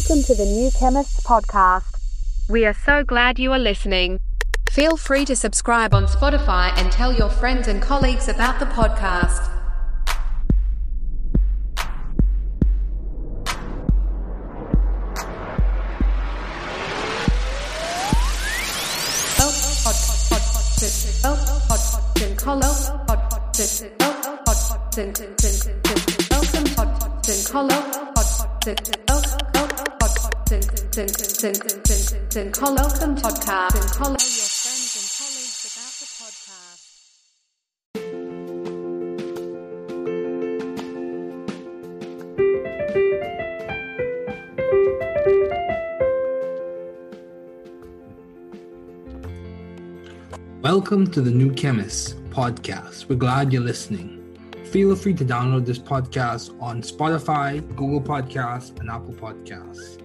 [0.00, 1.84] Welcome to the New Chemists podcast.
[2.48, 4.18] We are so glad you are listening.
[4.70, 9.46] Feel free to subscribe on Spotify and tell your friends and colleagues about the podcast.
[29.52, 29.89] Welcome
[33.14, 33.94] podcast.
[33.94, 36.88] Colleagues about the podcast.
[50.60, 53.08] Welcome to the New Chemist podcast.
[53.08, 54.16] We're glad you're listening.
[54.72, 59.99] Feel free to download this podcast on Spotify, Google Podcasts, and Apple Podcasts.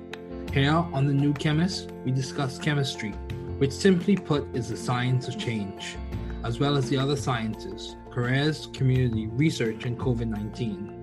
[0.55, 3.11] Here on the New Chemist, we discuss chemistry,
[3.57, 5.97] which simply put is the science of change,
[6.45, 10.94] as well as the other sciences, careers, community, research, and COVID 19.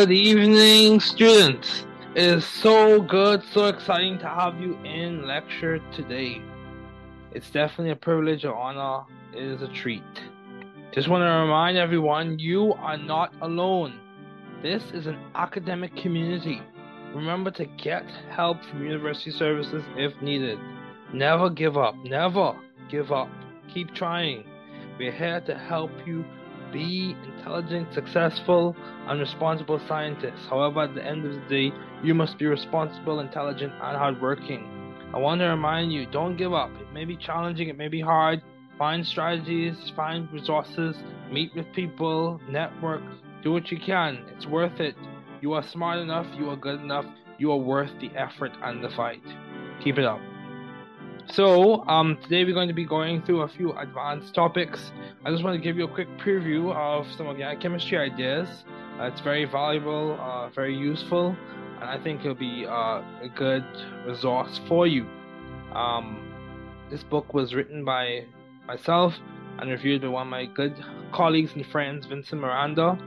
[0.00, 1.84] Good evening, students.
[2.14, 6.40] It is so good, so exciting to have you in lecture today.
[7.32, 9.04] It's definitely a privilege, an honor.
[9.34, 10.02] It is a treat.
[10.94, 14.00] Just want to remind everyone you are not alone.
[14.62, 16.62] This is an academic community.
[17.14, 20.58] Remember to get help from university services if needed.
[21.12, 21.94] Never give up.
[22.04, 23.28] Never give up.
[23.74, 24.44] Keep trying.
[24.98, 26.24] We're here to help you
[26.72, 28.76] be intelligent, successful,
[29.06, 30.46] and responsible scientists.
[30.48, 34.66] However, at the end of the day, you must be responsible, intelligent, and hardworking.
[35.12, 36.70] I want to remind you don't give up.
[36.80, 38.42] It may be challenging, it may be hard.
[38.78, 40.96] Find strategies, find resources,
[41.30, 43.02] meet with people, network,
[43.42, 44.24] do what you can.
[44.34, 44.94] It's worth it.
[45.40, 47.06] You are smart enough, you are good enough,
[47.38, 49.22] you are worth the effort and the fight.
[49.82, 50.29] Keep it up.
[51.32, 54.90] So, um, today we're going to be going through a few advanced topics.
[55.24, 58.48] I just want to give you a quick preview of some organic chemistry ideas.
[58.98, 61.36] Uh, it's very valuable, uh, very useful,
[61.80, 63.64] and I think it'll be uh, a good
[64.04, 65.06] resource for you.
[65.72, 66.32] Um,
[66.90, 68.24] this book was written by
[68.66, 69.14] myself
[69.60, 70.74] and reviewed by one of my good
[71.12, 72.98] colleagues and friends, Vincent Miranda.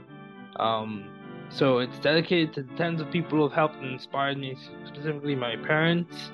[0.56, 1.10] Um,
[1.50, 4.56] so it's dedicated to the tens of people who have helped and inspired me,
[4.86, 6.30] specifically my parents,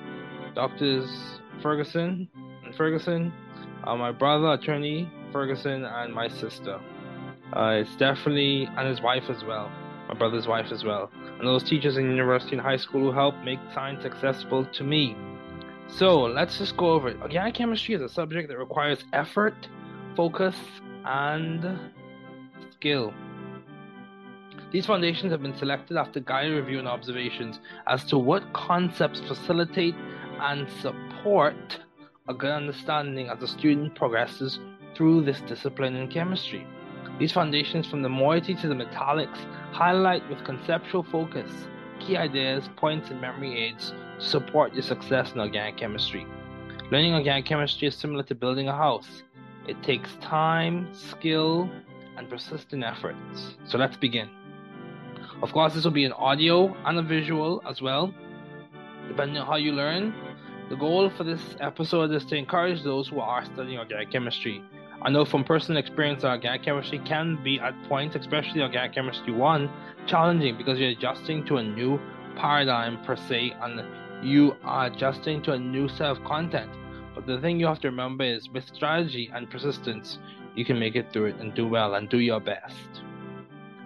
[0.55, 2.27] doctors Ferguson
[2.65, 3.31] and Ferguson,
[3.83, 6.79] uh, my brother, attorney Ferguson, and my sister.
[7.53, 9.71] Uh, it's definitely, and his wife as well,
[10.07, 13.43] my brother's wife as well, and those teachers in university and high school who helped
[13.43, 15.15] make science accessible to me.
[15.87, 17.21] So let's just go over it.
[17.21, 19.67] Organic chemistry is a subject that requires effort,
[20.15, 20.55] focus,
[21.05, 21.79] and
[22.71, 23.13] skill.
[24.71, 29.95] These foundations have been selected after guided review and observations as to what concepts facilitate
[30.39, 31.10] and support
[32.27, 34.59] a good understanding as the student progresses
[34.95, 36.65] through this discipline in chemistry.
[37.19, 39.37] These foundations, from the moiety to the metallics,
[39.71, 41.51] highlight with conceptual focus
[41.99, 46.25] key ideas, points, and memory aids to support your success in organic chemistry.
[46.91, 49.23] Learning organic chemistry is similar to building a house.
[49.67, 51.69] It takes time, skill,
[52.17, 53.55] and persistent efforts.
[53.65, 54.29] So let's begin.
[55.43, 58.13] Of course, this will be an audio and a visual as well,
[59.07, 60.13] depending on how you learn.
[60.71, 64.63] The goal for this episode is to encourage those who are studying organic chemistry.
[65.01, 69.33] I know from personal experience that organic chemistry can be at points, especially organic chemistry
[69.33, 69.69] 1,
[70.07, 71.99] challenging because you're adjusting to a new
[72.37, 73.83] paradigm per se and
[74.25, 76.71] you are adjusting to a new set of content.
[77.15, 80.19] But the thing you have to remember is with strategy and persistence,
[80.55, 83.03] you can make it through it and do well and do your best.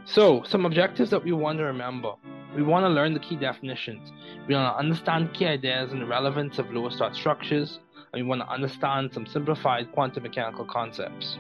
[0.06, 2.14] So, some objectives that we want to remember.
[2.56, 4.12] We want to learn the key definitions.
[4.48, 7.80] We want to understand key ideas and the relevance of Lewis dot structures,
[8.14, 11.38] and we want to understand some simplified quantum mechanical concepts.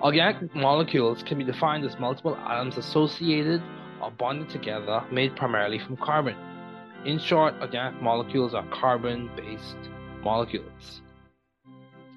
[0.00, 3.62] Organic molecules can be defined as multiple atoms associated
[4.00, 6.36] or bonded together, made primarily from carbon.
[7.04, 9.76] In short, organic molecules are carbon based
[10.22, 11.02] molecules.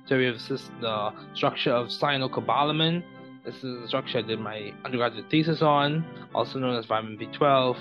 [0.05, 3.03] So we have the structure of cyanocobalamin.
[3.47, 6.03] This is the structure I did my undergraduate thesis on,
[6.35, 7.77] also known as vitamin B12.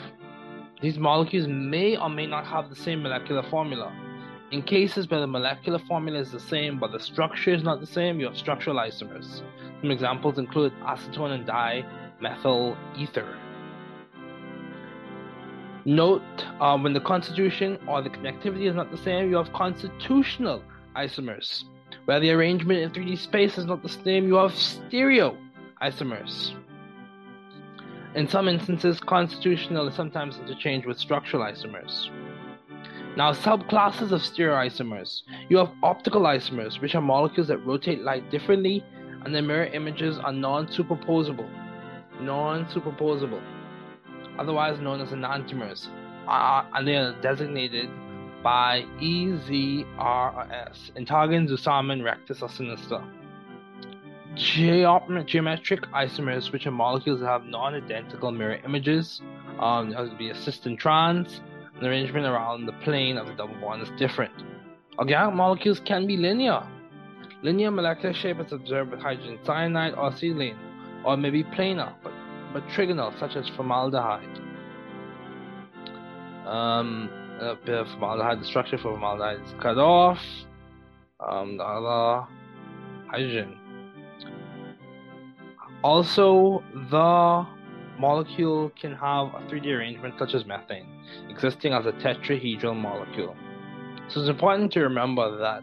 [0.80, 3.92] These molecules may or may not have the same molecular formula.
[4.52, 7.86] In cases where the molecular formula is the same but the structure is not the
[7.86, 9.42] same, you have structural isomers.
[9.80, 13.36] Some examples include acetone and dimethyl ether.
[15.84, 20.62] Note uh, when the constitution or the connectivity is not the same, you have constitutional
[20.94, 21.64] isomers.
[22.04, 25.36] Where the arrangement in 3D space is not the same, you have stereo
[25.82, 26.54] isomers.
[28.14, 32.08] In some instances, constitutional is sometimes interchanged with structural isomers.
[33.16, 35.22] Now, subclasses of stereoisomers.
[35.48, 38.84] You have optical isomers, which are molecules that rotate light differently,
[39.24, 41.48] and their mirror images are non-superposable.
[42.20, 43.42] Non-superposable,
[44.38, 45.88] otherwise known as enantiomers,
[46.28, 47.90] and they are designated
[48.42, 49.84] by EZRS,
[50.96, 53.02] Entgegen, Zusammen, Rectus, or Sinister.
[54.36, 59.22] Geometric isomers, which are molecules that have non-identical mirror images,
[59.58, 61.40] um, that would be a cis and trans,
[61.80, 64.32] the arrangement around the plane of the double bond is different.
[64.98, 66.66] Organic molecules can be linear.
[67.42, 70.56] Linear molecular shape is observed with hydrogen cyanide or acetylene,
[71.04, 72.12] or maybe planar, but,
[72.52, 74.40] but trigonal, such as formaldehyde.
[76.46, 77.10] Um,
[77.64, 80.20] formaldehyde, the structure for formaldehyde is cut off.
[81.20, 82.26] Um, the other
[83.10, 83.58] hydrogen.
[85.86, 87.46] Also, the
[87.96, 90.88] molecule can have a 3D arrangement such as methane,
[91.28, 93.36] existing as a tetrahedral molecule.
[94.08, 95.62] So it's important to remember that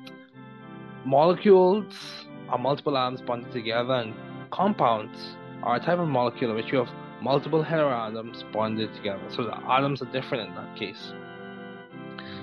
[1.04, 1.94] molecules
[2.48, 4.14] are multiple atoms bonded together, and
[4.50, 6.90] compounds are a type of molecule in which you have
[7.22, 9.26] multiple heteroatoms bonded together.
[9.28, 11.12] So the atoms are different in that case.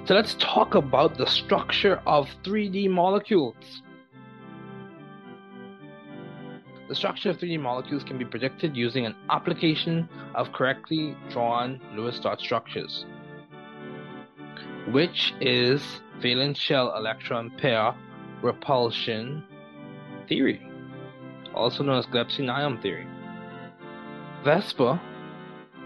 [0.05, 3.81] So let's talk about the structure of 3D molecules.
[6.91, 12.19] The structure of 3D molecules can be predicted using an application of correctly drawn Lewis
[12.19, 13.07] dot structures,
[14.91, 17.95] which is valence shell electron pair
[18.43, 19.45] repulsion
[20.29, 20.61] theory,
[21.55, 23.07] also known as Gillespie-Nyholm theory.
[24.43, 25.01] VSEPR,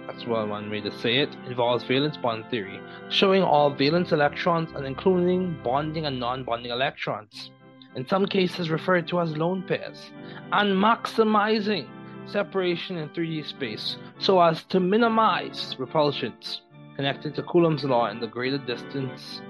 [0.06, 2.80] that's one way to say it, involves valence bond theory,
[3.10, 7.50] showing all valence electrons and including bonding and non bonding electrons
[7.96, 10.10] in some cases referred to as lone pairs,
[10.52, 11.86] and maximizing
[12.26, 16.62] separation in 3D space so as to minimize repulsions
[16.96, 19.40] connected to Coulomb's law in the greater distance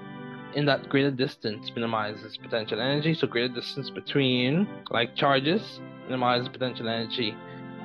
[0.55, 3.13] in that greater distance minimizes potential energy.
[3.13, 7.35] So greater distance between like charges minimizes potential energy.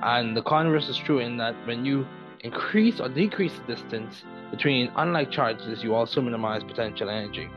[0.02, 2.06] And the converse is true in that when you
[2.40, 7.50] increase or decrease the distance between unlike charges you also minimize potential energy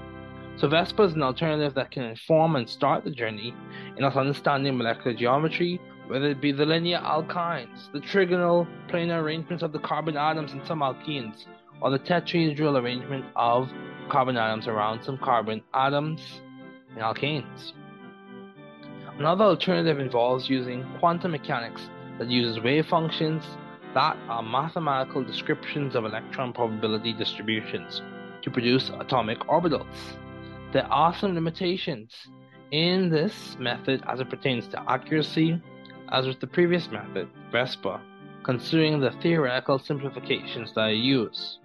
[0.56, 3.56] so VSEPR is an alternative that can inform and start the journey
[3.98, 9.64] in us understanding molecular geometry, whether it be the linear alkynes, the trigonal planar arrangements
[9.64, 11.46] of the carbon atoms in some alkenes,
[11.82, 13.70] or the tetrahedral arrangement of
[14.10, 16.42] carbon atoms around some carbon atoms
[16.96, 17.74] in alkanes.
[19.18, 21.90] Another alternative involves using quantum mechanics
[22.20, 23.44] that uses wave functions
[23.94, 28.02] that are mathematical descriptions of electron probability distributions
[28.42, 30.18] to produce atomic orbitals.
[30.74, 32.12] There are some limitations
[32.72, 35.62] in this method as it pertains to accuracy,
[36.12, 38.02] as with the previous method, VSEPR,
[38.42, 41.60] considering the theoretical simplifications that I use.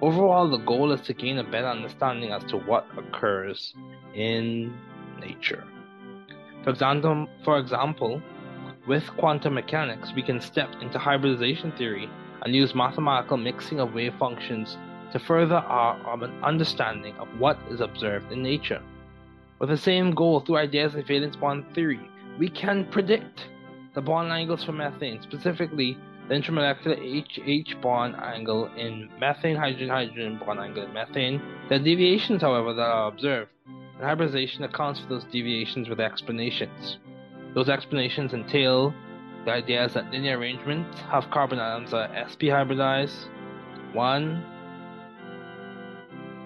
[0.00, 3.74] Overall, the goal is to gain a better understanding as to what occurs
[4.14, 4.72] in
[5.18, 5.64] nature.
[6.62, 8.22] For example, for example,
[8.86, 12.08] with quantum mechanics, we can step into hybridization theory
[12.42, 14.78] and use mathematical mixing of wave functions
[15.14, 18.82] to further our um, understanding of what is observed in nature.
[19.60, 23.46] With the same goal through ideas of valence bond theory, we can predict
[23.94, 25.96] the bond angles for methane, specifically
[26.28, 31.40] the intermolecular HH bond angle in methane, hydrogen, hydrogen bond angle in methane.
[31.70, 36.98] Are deviations, however, that are observed, and hybridization accounts for those deviations with explanations.
[37.54, 38.92] Those explanations entail
[39.44, 43.28] the ideas that linear arrangements have carbon atoms are sp hybridized,
[43.92, 44.53] 1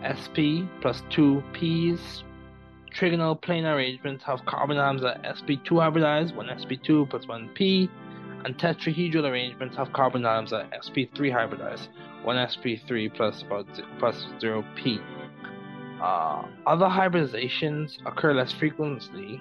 [0.07, 2.25] sp plus 2 p's.
[2.95, 7.91] Trigonal planar arrangements have carbon atoms at sp2 hybridized, 1 sp2 plus 1 p,
[8.45, 11.89] and tetrahedral arrangements have carbon atoms at sp3 hybridized,
[12.25, 13.67] 1 sp3 plus about
[13.99, 14.99] plus 0 p.
[16.01, 19.41] Uh, other hybridizations occur less frequently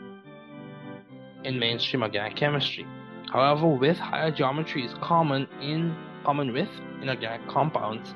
[1.43, 2.85] in mainstream organic chemistry.
[3.31, 6.69] However, with higher geometries common in common with
[7.01, 8.13] inorganic compounds,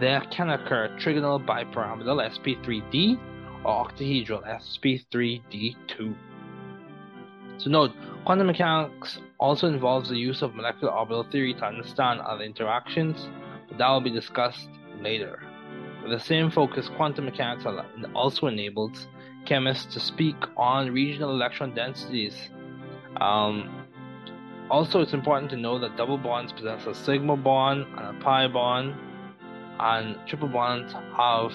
[0.00, 3.20] there can occur trigonal bipyramidal sp3d
[3.64, 6.14] or octahedral sp3d2.
[7.58, 7.92] So note,
[8.24, 13.28] quantum mechanics also involves the use of molecular orbital theory to understand other interactions,
[13.68, 15.42] but that will be discussed later.
[16.02, 17.66] With the same focus, quantum mechanics
[18.14, 19.06] also enables
[19.44, 22.48] chemists to speak on regional electron densities.
[23.20, 23.84] Um,
[24.70, 28.46] also, it's important to know that double bonds possess a sigma bond and a pi
[28.48, 28.94] bond,
[29.80, 31.52] and triple bonds have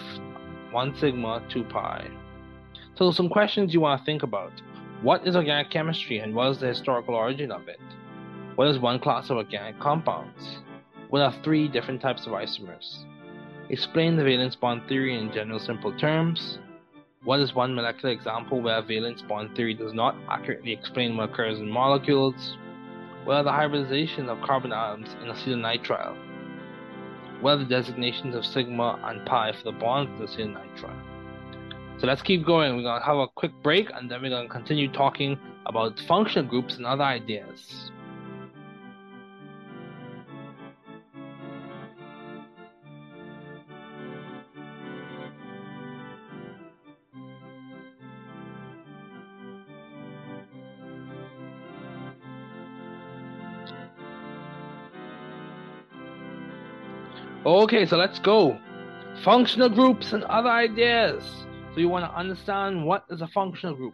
[0.72, 2.08] one sigma, two pi.
[2.96, 4.51] So, some questions you want to think about.
[5.01, 7.79] What is organic chemistry and what is the historical origin of it?
[8.55, 10.60] What is one class of organic compounds?
[11.10, 13.05] What are three different types of isomers?
[13.70, 16.60] Explain the valence bond theory in general simple terms.
[17.24, 21.60] What is one molecular example where valence bond theory does not accurately explain what occurs
[21.60, 22.58] in molecules?
[23.25, 26.25] What are the hybridization of carbon atoms in acetonitrile?
[27.42, 32.00] What are the designations of sigma and pi for the bonds in acetonitrile?
[32.00, 32.75] So let's keep going.
[32.75, 36.00] We're going to have a quick break and then we're going to continue talking about
[36.08, 37.92] functional groups and other ideas.
[57.46, 58.58] Okay, so let's go.
[59.24, 61.24] Functional groups and other ideas.
[61.74, 63.94] So you want to understand what is a functional group,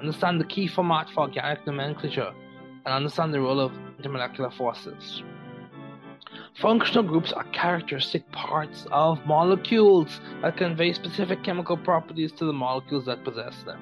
[0.00, 2.32] understand the key format for organic nomenclature,
[2.84, 3.70] and understand the role of
[4.02, 5.22] intermolecular forces.
[6.60, 13.04] Functional groups are characteristic parts of molecules that convey specific chemical properties to the molecules
[13.04, 13.78] that possess them.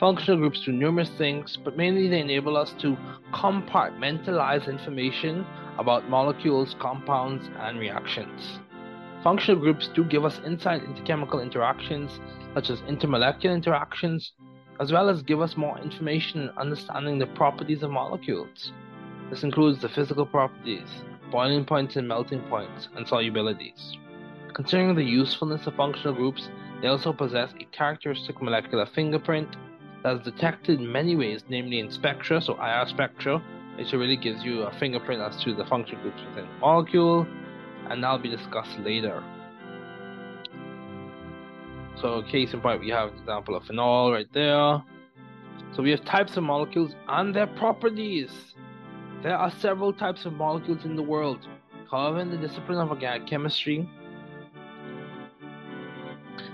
[0.00, 2.96] Functional groups do numerous things, but mainly they enable us to
[3.34, 5.44] compartmentalize information
[5.78, 8.58] about molecules, compounds, and reactions.
[9.22, 12.20] Functional groups do give us insight into chemical interactions,
[12.54, 14.32] such as intermolecular interactions,
[14.80, 18.72] as well as give us more information in understanding the properties of molecules.
[19.30, 20.88] This includes the physical properties,
[21.30, 23.96] boiling points and melting points, and solubilities.
[24.54, 26.48] Considering the usefulness of functional groups,
[26.80, 29.56] they also possess a characteristic molecular fingerprint
[30.02, 33.42] that is detected in many ways, namely in spectra, so IR spectra,
[33.76, 37.26] which really gives you a fingerprint as to the function groups within the molecule,
[37.90, 39.22] and that'll be discussed later.
[42.00, 44.82] So, case in point, we have an example of phenol right there.
[45.74, 48.30] So, we have types of molecules and their properties.
[49.22, 51.46] There are several types of molecules in the world.
[51.90, 53.88] However, in the discipline of organic chemistry,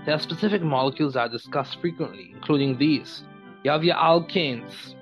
[0.04, 3.24] there are specific molecules that are discussed frequently, including these.
[3.64, 4.94] You have your alkanes,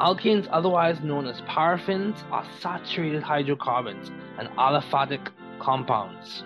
[0.00, 5.28] Alkanes, otherwise known as paraffins, are saturated hydrocarbons and aliphatic
[5.58, 6.42] compounds.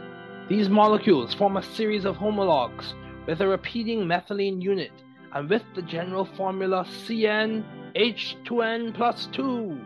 [0.48, 2.94] These molecules form a series of homologs
[3.28, 4.90] with a repeating methylene unit
[5.32, 9.80] and with the general formula CnH2n plus 2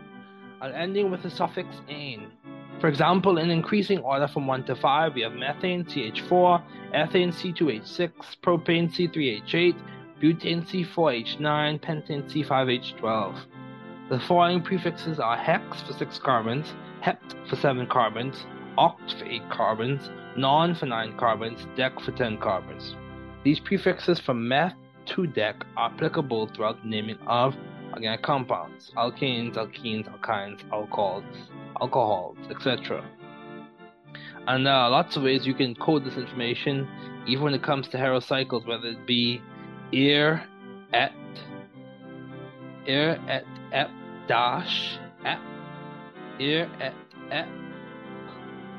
[0.61, 2.31] and ending with the suffix ane.
[2.81, 6.63] For example, in increasing order from 1 to 5, we have methane CH4,
[6.95, 8.11] ethane C2H6,
[8.41, 9.75] propane C3H8,
[10.19, 13.35] butane C4H9, pentane C5H12.
[14.09, 18.43] The following prefixes are hex for 6 carbons, hept for 7 carbons,
[18.75, 22.95] oct for 8 carbons, non for 9 carbons, dec for 10 carbons.
[23.43, 24.73] These prefixes from meth
[25.13, 27.55] to dec are applicable throughout the naming of
[27.93, 31.23] organic compounds, alkanes, alkenes, alkynes, alcohols,
[31.79, 33.07] alcohols, etc.
[34.47, 36.87] And there are lots of ways you can code this information,
[37.27, 39.39] even when it comes to heterocycles, whether it be
[39.91, 40.43] ir,
[40.93, 41.13] et,
[42.87, 43.91] ir, et, ep,
[44.29, 44.99] dash
[46.37, 46.93] here at
[47.31, 47.47] ep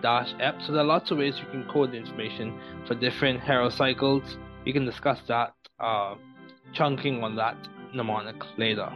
[0.01, 0.63] dash ep.
[0.63, 4.39] So there are lots of ways you can code the information for different heterocycles.
[4.65, 6.15] We can discuss that uh,
[6.73, 7.57] chunking on that
[7.93, 8.91] mnemonic later.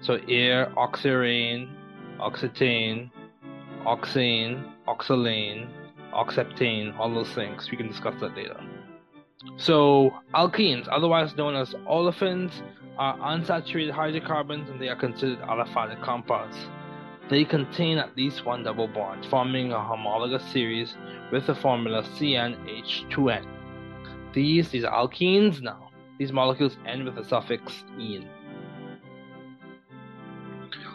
[0.00, 1.70] So air, oxirane,
[2.18, 3.10] oxetane,
[3.86, 5.68] oxane, oxalane,
[6.12, 7.70] oxeptane, all those things.
[7.70, 8.60] We can discuss that later.
[9.56, 12.62] So alkenes, otherwise known as olefins,
[12.98, 16.56] are unsaturated hydrocarbons and they are considered aliphatic compounds.
[17.30, 20.94] They contain at least one double bond, forming a homologous series
[21.32, 23.46] with the formula CnH2n.
[24.34, 25.90] These, these are alkenes now.
[26.18, 28.28] These molecules end with the suffix "-ene".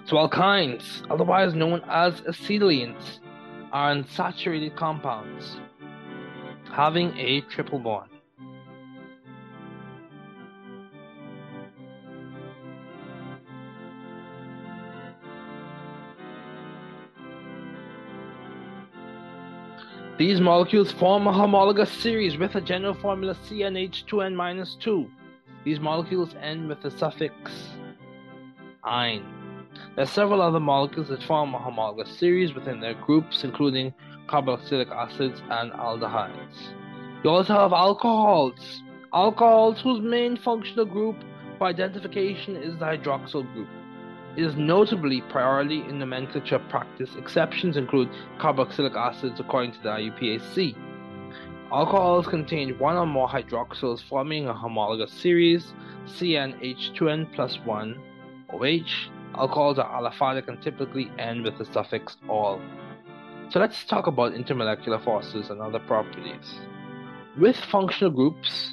[0.06, 3.20] So alkynes, otherwise known as acetylenes,
[3.72, 5.58] are unsaturated compounds
[6.72, 8.10] having a triple bond.
[20.20, 25.10] These molecules form a homologous series with a general formula CnH2n-2.
[25.64, 27.34] These molecules end with the suffix
[28.84, 29.24] "-ine".
[29.96, 33.94] There are several other molecules that form a homologous series within their groups, including
[34.28, 36.74] carboxylic acids, and aldehydes.
[37.24, 38.84] You also have alcohols.
[39.14, 41.16] Alcohols whose main functional group
[41.58, 43.70] for identification is the hydroxyl group.
[44.40, 47.14] Is notably priority in nomenclature practice.
[47.18, 50.78] Exceptions include carboxylic acids according to the IUPAC.
[51.74, 55.74] Alcohols contain one or more hydroxyls forming a homologous series,
[56.06, 58.02] CnH2n plus 1
[58.54, 59.12] OH.
[59.38, 62.62] Alcohols are aliphatic and typically end with the suffix "-ol".
[63.50, 66.62] So let's talk about intermolecular forces and other properties.
[67.38, 68.72] With functional groups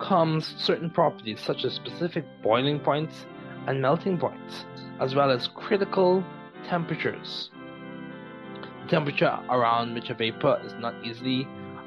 [0.00, 3.24] comes certain properties such as specific boiling points
[3.66, 4.64] and melting points,
[5.00, 6.24] as well as critical
[6.68, 7.50] temperatures.
[8.82, 11.46] The temperature around which a vapor is not easily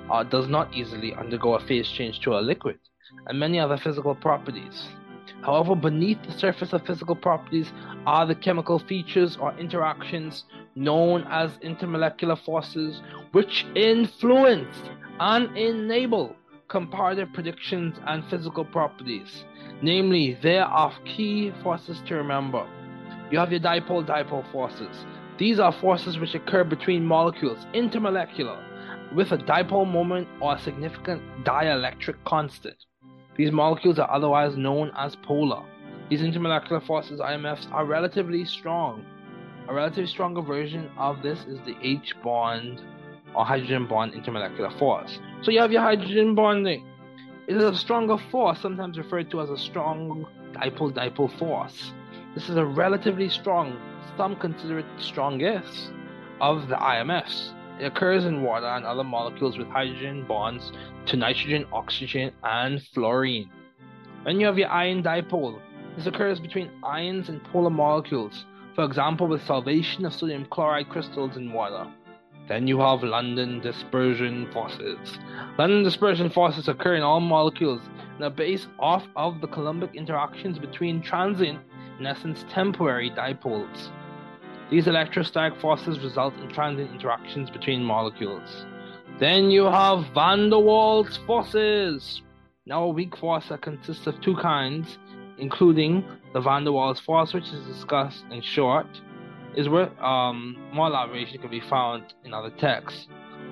[0.09, 2.79] uh, does not easily undergo a phase change to a liquid,
[3.27, 4.87] and many other physical properties.
[5.41, 7.71] However, beneath the surface of physical properties
[8.05, 13.01] are the chemical features or interactions known as intermolecular forces,
[13.31, 14.75] which influence
[15.19, 16.35] and enable
[16.67, 19.45] comparative predictions and physical properties.
[19.81, 22.67] Namely, there are key forces to remember.
[23.31, 25.05] You have your dipole dipole forces.
[25.37, 28.61] These are forces which occur between molecules, intermolecular,
[29.13, 32.77] with a dipole moment or a significant dielectric constant.
[33.37, 35.63] These molecules are otherwise known as polar.
[36.09, 39.05] These intermolecular forces, IMFs, are relatively strong.
[39.67, 42.81] A relatively stronger version of this is the H bond
[43.35, 45.19] or hydrogen bond intermolecular force.
[45.45, 46.87] So you have your hydrogen bonding.
[47.45, 51.93] It is a stronger force, sometimes referred to as a strong dipole dipole force.
[52.33, 53.77] This is a relatively strong,
[54.17, 55.91] some consider it strongest,
[56.41, 57.53] of the IMFs.
[57.79, 60.71] It occurs in water and other molecules with hydrogen bonds
[61.05, 63.51] to nitrogen, oxygen, and fluorine.
[64.23, 65.61] Then you have your ion dipole.
[65.95, 71.37] This occurs between ions and polar molecules, for example, with solvation of sodium chloride crystals
[71.37, 71.85] in water.
[72.47, 75.17] Then you have London dispersion forces.
[75.57, 77.81] London dispersion forces occur in all molecules
[78.15, 81.59] and are based off of the Coulombic interactions between transient,
[81.99, 83.89] in essence temporary, dipoles.
[84.69, 88.65] These electrostatic forces result in transient interactions between molecules.
[89.19, 92.21] Then you have van der Waals forces.
[92.65, 94.97] Now, a weak force that consists of two kinds,
[95.37, 98.87] including the van der Waals force, which is discussed in short,
[99.55, 103.07] is where um, more elaboration can be found in other texts,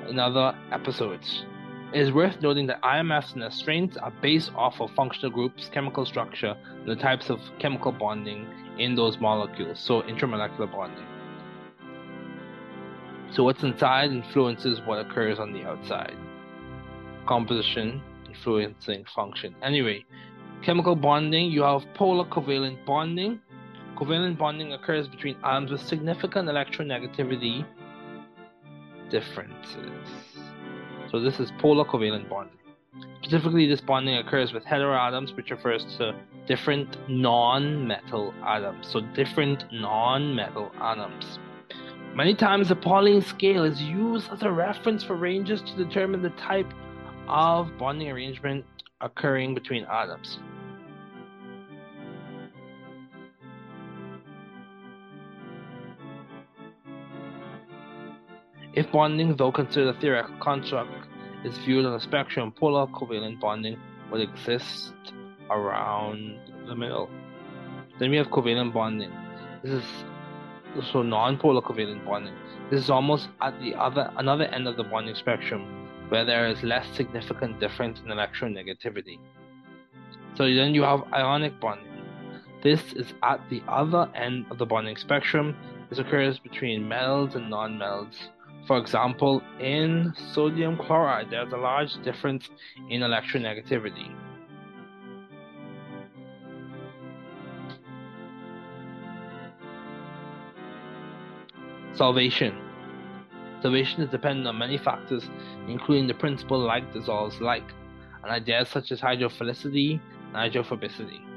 [0.10, 1.46] in other episodes.
[1.94, 5.70] It is worth noting that IMFs and their strengths are based off of functional groups,
[5.72, 8.48] chemical structure, and the types of chemical bonding
[8.80, 11.06] in those molecules, so intramolecular bonding.
[13.32, 16.16] So what's inside influences what occurs on the outside.
[17.28, 19.56] Composition influencing function.
[19.62, 20.06] Anyway,
[20.64, 23.40] chemical bonding, you have polar covalent bonding,
[23.96, 27.66] Covalent bonding occurs between atoms with significant electronegativity
[29.10, 30.08] differences.
[31.12, 32.58] So this is polar covalent bonding.
[33.22, 36.16] Specifically, this bonding occurs with heteroatoms, which refers to
[36.48, 38.88] different non-metal atoms.
[38.88, 41.40] So different non-metal atoms.
[42.16, 46.30] Many times the Pauling scale is used as a reference for ranges to determine the
[46.32, 46.72] type
[47.28, 48.66] of bonding arrangement
[49.02, 50.40] occurring between atoms.
[58.74, 61.08] If bonding, though considered a theoretical construct,
[61.44, 63.78] is viewed on a spectrum, polar covalent bonding
[64.12, 64.94] would exist
[65.52, 67.10] around the middle.
[68.00, 69.12] Then we have covalent bonding.
[69.62, 69.86] This is
[70.92, 72.34] so non-polar covalent bonding.
[72.72, 76.64] This is almost at the other another end of the bonding spectrum, where there is
[76.64, 79.20] less significant difference in electronegativity.
[80.36, 81.92] So then you have ionic bonding.
[82.64, 85.56] This is at the other end of the bonding spectrum.
[85.90, 88.16] This occurs between metals and non-metals
[88.66, 92.50] for example, in sodium chloride, there's a large difference
[92.90, 94.14] in electronegativity.
[101.94, 102.58] Solvation.
[103.62, 105.30] Solvation is dependent on many factors,
[105.68, 107.70] including the principle like dissolves like,
[108.24, 110.00] and ideas such as hydrophilicity
[110.34, 111.33] and hydrophobicity.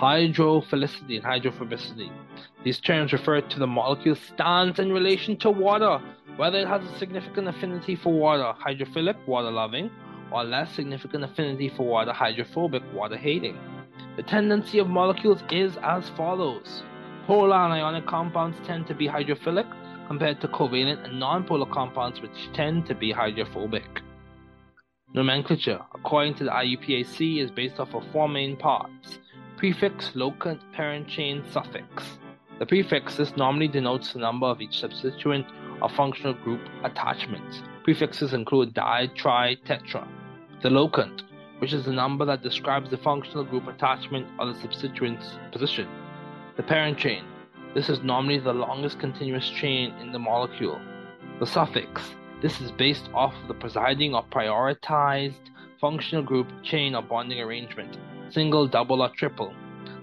[0.00, 2.10] Hydrophilicity and hydrophobicity
[2.62, 5.98] these terms refer to the molecule's stance in relation to water,
[6.36, 9.90] whether it has a significant affinity for water, hydrophilic, water loving,
[10.30, 13.58] or less significant affinity for water, hydrophobic, water hating.
[14.16, 16.82] The tendency of molecules is as follows
[17.26, 19.70] polar and ionic compounds tend to be hydrophilic
[20.06, 24.02] compared to covalent and nonpolar compounds, which tend to be hydrophobic.
[25.14, 29.18] Nomenclature, according to the IUPAC, is based off of four main parts
[29.60, 32.16] prefix, locant, parent chain, suffix.
[32.58, 35.44] The prefix this normally denotes the number of each substituent
[35.82, 37.60] or functional group attachments.
[37.84, 40.08] Prefixes include di, tri, tetra.
[40.62, 41.24] The locant,
[41.58, 45.86] which is the number that describes the functional group attachment or the substituent's position.
[46.56, 47.24] The parent chain.
[47.74, 50.80] This is normally the longest continuous chain in the molecule.
[51.38, 52.14] The suffix.
[52.40, 57.98] This is based off of the presiding or prioritized functional group chain or bonding arrangement,
[58.32, 59.54] single, double, or triple.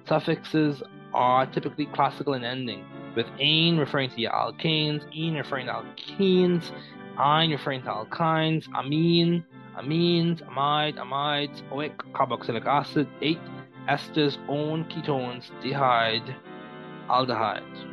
[0.07, 2.85] Suffixes are typically classical in ending,
[3.15, 6.71] with ane referring to alkanes, ene referring to alkenes,
[7.17, 9.43] ine referring to alkynes, amine,
[9.77, 13.39] amines, amide, amides, oic, carboxylic acid, 8
[13.89, 16.35] esters, one ketones, dehyde,
[17.09, 17.85] aldehydes.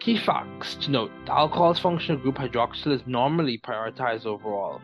[0.00, 4.80] Key facts to note the alcohol's functional group hydroxyl is normally prioritized overall.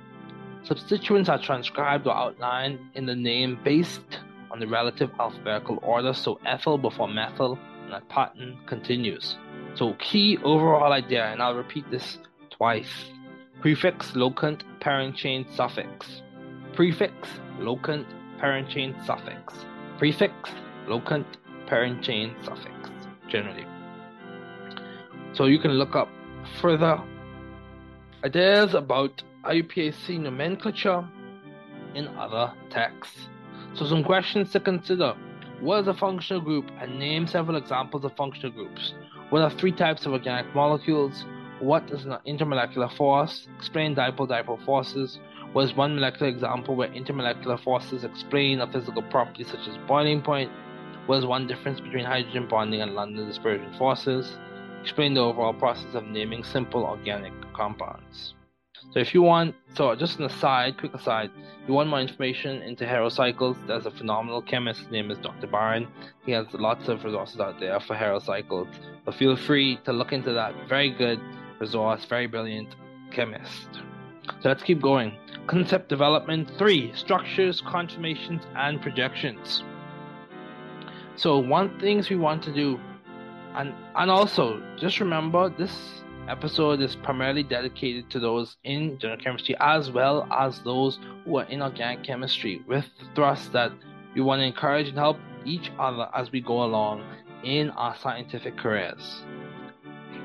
[0.68, 6.38] Substituents are transcribed or outlined in the name based on the relative alphabetical order, so
[6.44, 9.38] ethyl before methyl, and that pattern continues.
[9.76, 12.18] So, key overall idea, and I'll repeat this
[12.50, 13.06] twice
[13.62, 16.20] prefix, locant, parent chain, suffix.
[16.74, 17.14] Prefix,
[17.58, 18.04] locant,
[18.38, 19.54] parent chain, suffix.
[19.96, 20.50] Prefix,
[20.86, 21.24] locant,
[21.66, 22.90] parent chain, suffix,
[23.30, 23.64] generally.
[25.32, 26.10] So you can look up
[26.60, 27.00] further
[28.22, 31.08] ideas about IUPAC nomenclature
[31.94, 33.28] in other texts.
[33.74, 35.14] So some questions to consider.
[35.60, 36.70] What is a functional group?
[36.80, 38.94] And name several examples of functional groups.
[39.30, 41.24] What are three types of organic molecules?
[41.60, 43.48] What is an intermolecular force?
[43.56, 45.18] Explain dipole-dipole forces.
[45.52, 50.22] What is one molecular example where intermolecular forces explain a physical property such as boiling
[50.22, 50.50] point?
[51.06, 54.36] What is one difference between hydrogen bonding and London dispersion forces?
[54.82, 58.34] explain the overall process of naming simple organic compounds.
[58.90, 61.30] So if you want, so just an aside, quick aside,
[61.66, 65.46] you want more information into heterocycles, there's a phenomenal chemist, his name is Dr.
[65.46, 65.88] Byron.
[66.24, 68.68] He has lots of resources out there for heterocycles.
[69.04, 70.54] So feel free to look into that.
[70.68, 71.20] Very good
[71.58, 72.74] resource, very brilliant
[73.10, 73.68] chemist.
[74.40, 75.16] So let's keep going.
[75.46, 79.62] Concept development three structures, conformations, and projections.
[81.16, 82.78] So, one things we want to do
[83.54, 89.56] and and also just remember this episode is primarily dedicated to those in general chemistry
[89.60, 93.72] as well as those who are in organic chemistry with the thrust that
[94.14, 97.02] we want to encourage and help each other as we go along
[97.44, 99.22] in our scientific careers.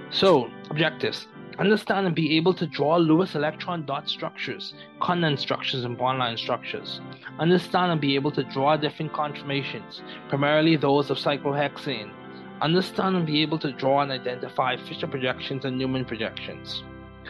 [0.09, 1.27] So, objectives
[1.59, 6.37] understand and be able to draw Lewis electron dot structures, condensed structures, and bond line
[6.37, 6.99] structures.
[7.39, 12.11] Understand and be able to draw different conformations, primarily those of cyclohexane,
[12.61, 16.83] understand and be able to draw and identify Fischer projections and Newman projections.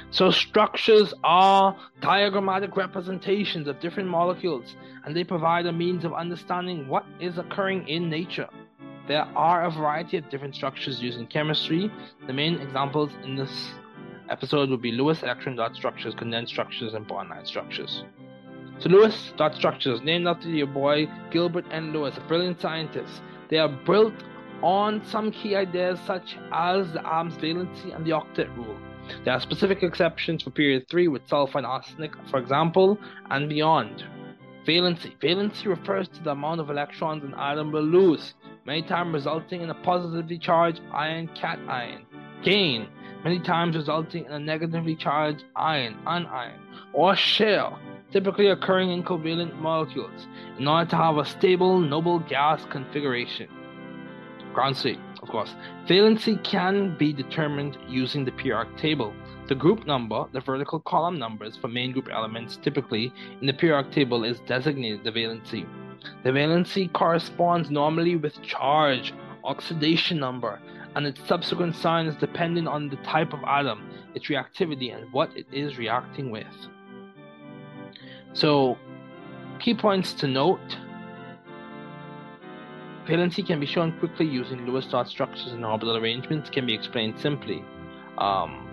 [0.10, 6.88] So, structures are diagrammatic representations of different molecules, and they provide a means of understanding
[6.88, 8.50] what is occurring in nature.
[9.08, 11.92] There are a variety of different structures used in chemistry.
[12.26, 13.72] The main examples in this
[14.30, 18.04] episode would be Lewis electron dot structures, condensed structures, and bond line structures.
[18.80, 21.92] So, Lewis dot structures, named after your boy Gilbert N.
[21.94, 23.22] Lewis, a brilliant scientist.
[23.50, 24.14] They are built
[24.64, 28.78] on some key ideas such as the arms valency and the octet rule.
[29.26, 32.98] There are specific exceptions for period 3 with sulfur and arsenic, for example,
[33.30, 34.06] and beyond.
[34.66, 35.18] Valency.
[35.20, 39.70] Valency refers to the amount of electrons an atom will lose, many times resulting in
[39.70, 42.06] a positively charged ion cation.
[42.42, 42.88] Gain.
[43.26, 46.62] Many times resulting in a negatively charged ion anion.
[46.94, 47.70] Or share,
[48.12, 53.50] typically occurring in covalent molecules, in order to have a stable noble gas configuration.
[54.54, 55.56] Ground state, of course.
[55.88, 59.14] Valency can be determined using the periodic table.
[59.48, 63.12] The group number, the vertical column numbers for main group elements typically
[63.42, 65.66] in the periodic table is designated the valency.
[66.24, 69.14] The valency corresponds normally with charge,
[69.44, 70.60] oxidation number,
[70.96, 75.36] and its subsequent sign is dependent on the type of atom, its reactivity, and what
[75.36, 76.46] it is reacting with.
[78.34, 78.78] So,
[79.60, 80.78] key points to note
[83.08, 87.20] Valency can be shown quickly using Lewis dot structures and orbital arrangements can be explained
[87.20, 87.64] simply.
[88.18, 88.70] Um,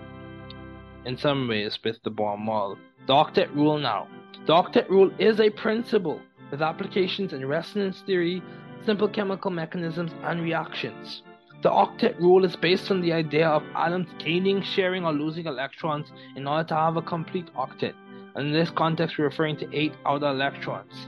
[1.05, 2.77] in some ways with the Bohr model.
[3.07, 4.07] The octet rule now.
[4.45, 8.41] The octet rule is a principle with applications in resonance theory,
[8.85, 11.23] simple chemical mechanisms, and reactions.
[11.61, 16.11] The octet rule is based on the idea of atoms gaining, sharing, or losing electrons
[16.35, 17.93] in order to have a complete octet.
[18.35, 21.07] And in this context, we're referring to eight outer electrons.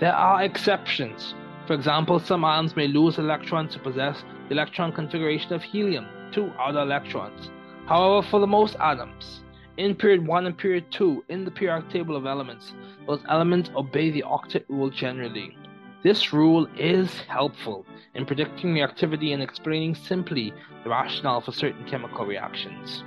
[0.00, 1.34] There are exceptions.
[1.72, 6.52] For example, some atoms may lose electrons to possess the electron configuration of helium, two
[6.58, 7.50] outer electrons.
[7.86, 9.40] However, for the most atoms,
[9.78, 12.74] in period 1 and period 2 in the periodic table of elements,
[13.06, 15.56] those elements obey the octet rule generally.
[16.02, 20.52] This rule is helpful in predicting reactivity and explaining simply
[20.84, 23.02] the rationale for certain chemical reactions.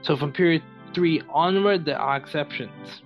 [0.00, 3.02] So from period 3 onward, there are exceptions.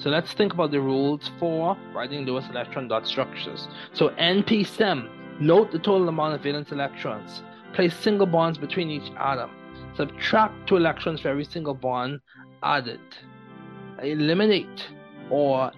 [0.00, 3.68] So let's think about the rules for writing Lewis electron dot structures.
[3.92, 5.10] So NP-SEM,
[5.40, 7.42] note the total amount of valence electrons.
[7.74, 9.50] Place single bonds between each atom.
[9.96, 12.20] Subtract two electrons for every single bond
[12.62, 13.00] added.
[14.02, 14.88] Eliminate
[15.28, 15.70] or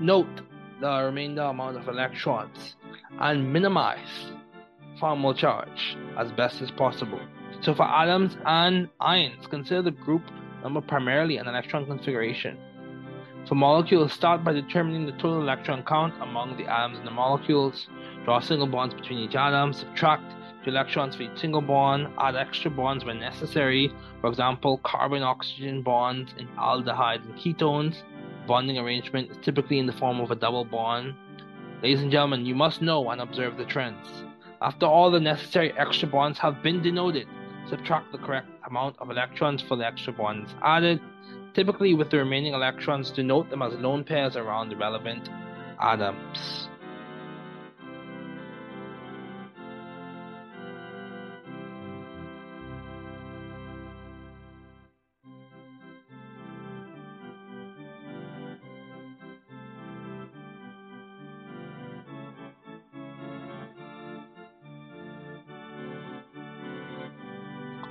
[0.00, 0.40] note
[0.80, 2.74] the remainder amount of electrons
[3.20, 4.32] and minimize
[4.98, 7.20] formal charge as best as possible.
[7.60, 10.22] So for atoms and ions, consider the group
[10.64, 12.58] number primarily an electron configuration.
[13.46, 17.86] For molecules, start by determining the total electron count among the atoms in the molecules.
[18.24, 22.72] Draw single bonds between each atom, subtract two electrons for each single bond, add extra
[22.72, 23.92] bonds when necessary.
[24.20, 28.02] For example, carbon oxygen bonds in aldehydes and ketones.
[28.48, 31.14] Bonding arrangement is typically in the form of a double bond.
[31.84, 34.24] Ladies and gentlemen, you must know and observe the trends.
[34.60, 37.28] After all the necessary extra bonds have been denoted,
[37.68, 41.00] subtract the correct amount of electrons for the extra bonds added
[41.56, 45.26] typically with the remaining electrons denote them as lone pairs around the relevant
[45.80, 46.68] atoms.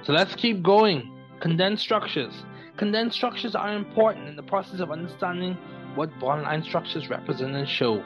[0.04, 1.12] So let's keep going.
[1.39, 2.43] Condensed structures.
[2.78, 5.58] Condensed structures are important in the process of understanding
[5.96, 8.04] what bond-line structures represent and show.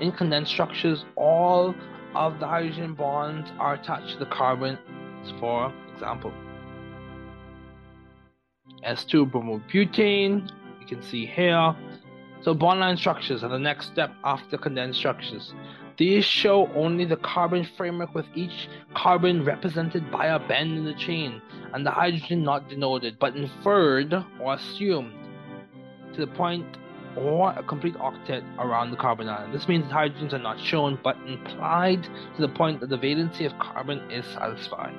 [0.00, 1.74] In condensed structures, all
[2.14, 4.78] of the hydrogen bonds are attached to the carbon,
[5.38, 6.32] for example.
[8.86, 10.50] S2 bromobutane,
[10.80, 11.76] you can see here.
[12.40, 15.52] So bond-line structures are the next step after condensed structures.
[15.98, 20.94] These show only the carbon framework with each carbon represented by a bend in the
[20.94, 21.40] chain
[21.72, 25.14] and the hydrogen not denoted but inferred or assumed
[26.12, 26.66] to the point
[27.16, 29.52] or a complete octet around the carbon atom.
[29.52, 33.58] This means hydrogens are not shown but implied to the point that the valency of
[33.58, 34.94] carbon is satisfied.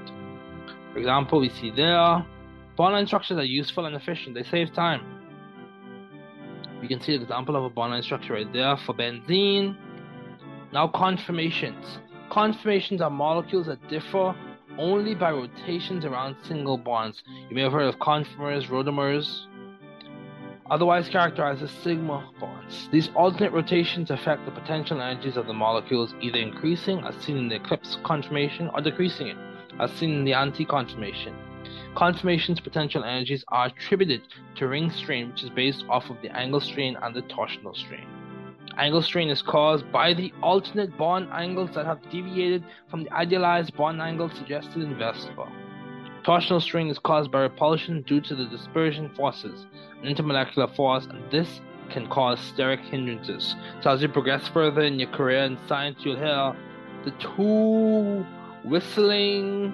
[0.93, 2.25] For example, we see there
[2.75, 5.01] bond-line structures are useful and efficient, they save time.
[6.81, 9.75] We can see an example of a bond-line structure right there for benzene.
[10.73, 11.99] Now conformations.
[12.29, 14.35] Conformations are molecules that differ
[14.77, 17.23] only by rotations around single bonds.
[17.49, 19.47] You may have heard of conformers, rotamers,
[20.69, 22.89] otherwise characterized as sigma bonds.
[22.91, 27.47] These alternate rotations affect the potential energies of the molecules, either increasing, as seen in
[27.49, 29.37] the eclipse conformation, or decreasing it,
[29.79, 31.33] as seen in the anti-conformation.
[31.95, 34.21] Conformation's potential energies are attributed
[34.55, 38.16] to ring strain, which is based off of the angle strain and the torsional strain.
[38.77, 43.75] Angle strain is caused by the alternate bond angles that have deviated from the idealized
[43.75, 45.49] bond angle suggested in VSEPR.
[46.23, 49.65] Torsional strain is caused by repulsion due to the dispersion forces,
[50.03, 51.59] an intermolecular force, and this
[51.89, 53.55] can cause steric hindrances.
[53.81, 56.55] So as you progress further in your career in science, you'll hear
[57.03, 58.25] the two
[58.63, 59.71] whistling,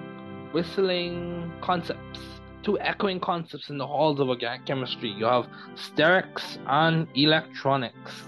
[0.52, 2.20] whistling concepts,
[2.62, 5.10] two echoing concepts in the halls of organic chemistry.
[5.10, 8.22] You have sterics and electronics.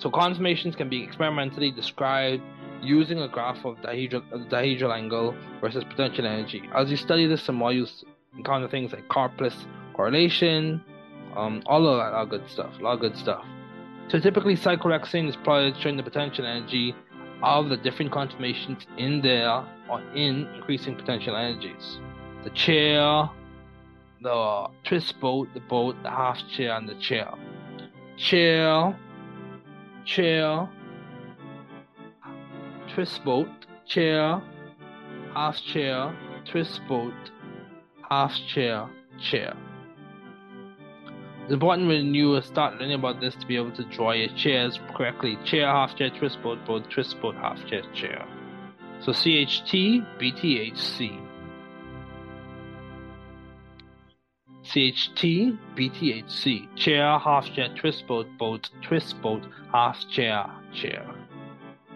[0.00, 2.42] So conformations can be experimentally described
[2.82, 6.62] using a graph of dihedral, dihedral angle versus potential energy.
[6.74, 7.86] As you study this, some more you
[8.34, 9.54] encounter things like Karplus
[9.92, 10.82] correlation,
[11.36, 13.44] um, all of that, all good stuff, a lot of good stuff.
[14.08, 16.94] So typically, cyclohexane is plotted showing the potential energy
[17.42, 21.98] of the different conformations in there or in increasing potential energies.
[22.42, 23.28] The chair,
[24.22, 27.32] the twist boat, the boat, the half chair, and the chair.
[28.16, 28.96] Chair
[30.10, 30.68] chair,
[32.92, 33.48] twist boat,
[33.86, 34.42] chair,
[35.34, 36.16] half chair,
[36.50, 37.14] twist boat,
[38.08, 39.56] half chair, chair.
[41.44, 44.80] It's important when you start learning about this to be able to draw your chairs
[44.96, 45.38] correctly.
[45.44, 48.26] Chair, half chair, twist boat, boat, twist boat, half chair, chair.
[49.00, 51.29] So CHT, BTHC.
[54.70, 61.04] CHT, BTHC, chair, half chair, twist boat, boat, twist boat, half chair, chair.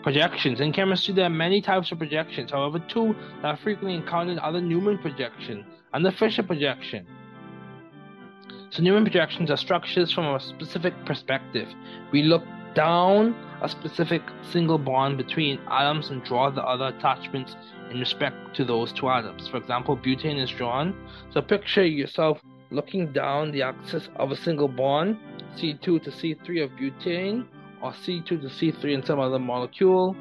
[0.03, 0.61] Projections.
[0.61, 2.51] In chemistry, there are many types of projections.
[2.51, 7.07] However, two that are frequently encountered are the Newman projection and the Fischer projection.
[8.71, 11.69] So, Newman projections are structures from a specific perspective.
[12.11, 12.43] We look
[12.75, 17.55] down a specific single bond between atoms and draw the other attachments
[17.93, 19.47] in respect to those two atoms.
[19.47, 20.93] For example, butane is drawn.
[21.31, 25.18] So, picture yourself looking down the axis of a single bond,
[25.57, 27.46] C2 to C3 of butane,
[27.83, 30.16] or C2 to C3 in some other molecule.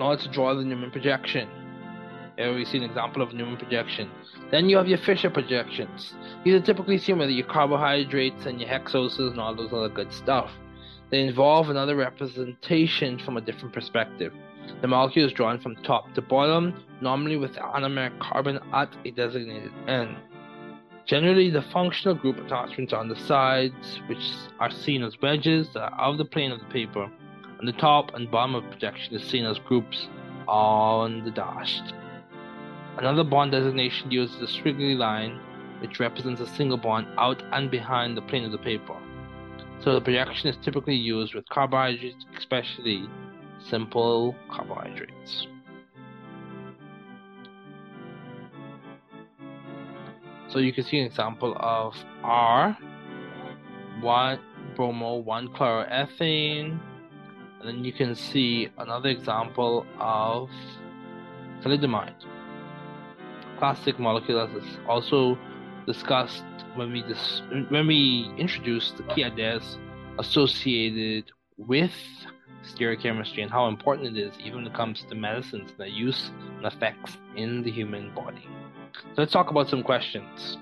[0.00, 1.48] Order to draw the Newman projection.
[2.36, 4.08] Here we see an example of Newman projection.
[4.50, 6.14] Then you have your Fischer projections.
[6.44, 10.12] These are typically seen with your carbohydrates and your hexoses and all those other good
[10.12, 10.50] stuff.
[11.10, 14.32] They involve another representation from a different perspective.
[14.82, 19.10] The molecule is drawn from top to bottom, normally with the anomeric carbon at a
[19.10, 20.16] designated end.
[21.06, 25.80] Generally, the functional group attachments are on the sides, which are seen as wedges that
[25.80, 27.10] are out of the plane of the paper,
[27.58, 30.08] and the top and bottom of projection is seen as groups
[30.46, 31.94] on the dashed.
[32.98, 35.40] Another bond designation uses a squiggly line,
[35.80, 38.96] which represents a single bond out and behind the plane of the paper.
[39.80, 43.08] So the projection is typically used with carbohydrates, especially
[43.58, 45.46] simple carbohydrates.
[50.48, 52.76] So you can see an example of R,
[54.00, 54.40] one
[54.74, 56.78] bromo, one chloroethane,
[57.60, 60.50] and then you can see another example of
[61.62, 62.14] thalidomide.
[63.58, 65.38] Classic molecule as is also
[65.92, 66.44] discussed
[66.76, 67.42] when we dis-
[67.74, 69.64] when we introduced the key ideas
[70.18, 71.24] associated
[71.56, 71.96] with
[72.70, 76.30] stereochemistry and how important it is even when it comes to medicines and their use
[76.56, 78.46] and effects in the human body.
[78.94, 80.58] So let's talk about some questions.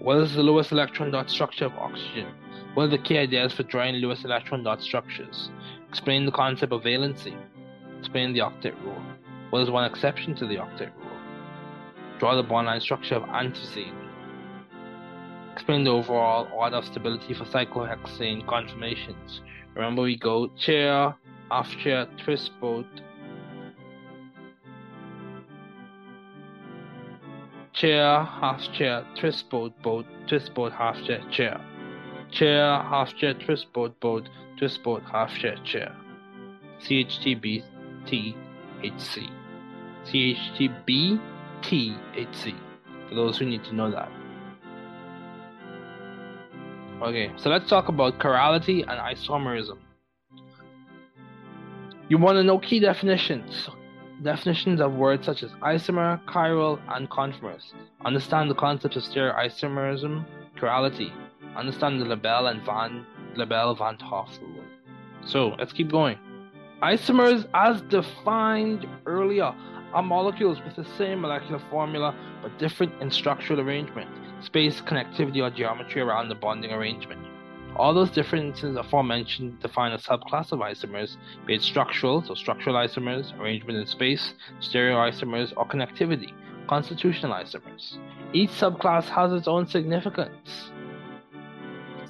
[0.00, 2.28] What is the Lewis electron dot structure of oxygen?
[2.74, 5.50] What are the key ideas for drawing Lewis electron dot structures?
[5.88, 7.34] Explain the concept of valency.
[8.00, 9.02] Explain the octet rule.
[9.50, 11.18] What is one exception to the octet rule?
[12.18, 14.03] Draw the bond line structure of anthracene.
[15.54, 19.40] Explain the overall order of stability for cyclohexane conformations.
[19.76, 21.14] Remember, we go chair,
[21.48, 22.84] half chair, twist boat,
[27.72, 31.60] chair, half chair, twist boat, boat, twist boat, half chair, chair.
[32.32, 35.94] Chair, half chair, twist boat, boat, twist boat, half chair, chair.
[36.80, 37.62] CHTBTHC.
[40.04, 41.20] CHTBTHC.
[43.08, 44.10] For those who need to know that.
[47.04, 49.76] Okay, so let's talk about chirality and isomerism.
[52.08, 53.68] You want to know key definitions.
[54.22, 57.74] Definitions of words such as isomer, chiral, and conformers.
[58.06, 60.24] Understand the concepts of stereoisomerism,
[60.58, 61.12] chirality.
[61.54, 63.04] Understand the Lebel and Van
[63.36, 64.64] Lebel Van Hoff rule.
[65.26, 66.16] So let's keep going.
[66.82, 69.54] Isomers, as defined earlier,
[69.92, 74.08] are molecules with the same molecular formula but different in structural arrangement,
[74.44, 77.26] space, connectivity, or geometry around the bonding arrangement.
[77.76, 83.36] All those differences aforementioned define a subclass of isomers, be it structural, so structural isomers,
[83.40, 86.32] arrangement in space, stereoisomers, or connectivity,
[86.68, 87.96] constitutional isomers.
[88.32, 90.70] Each subclass has its own significance.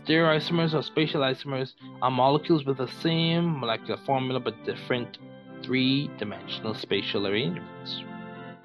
[0.05, 5.17] Stereoisomers or spatial isomers are molecules with the same molecular formula but different
[5.63, 8.03] three dimensional spatial arrangements.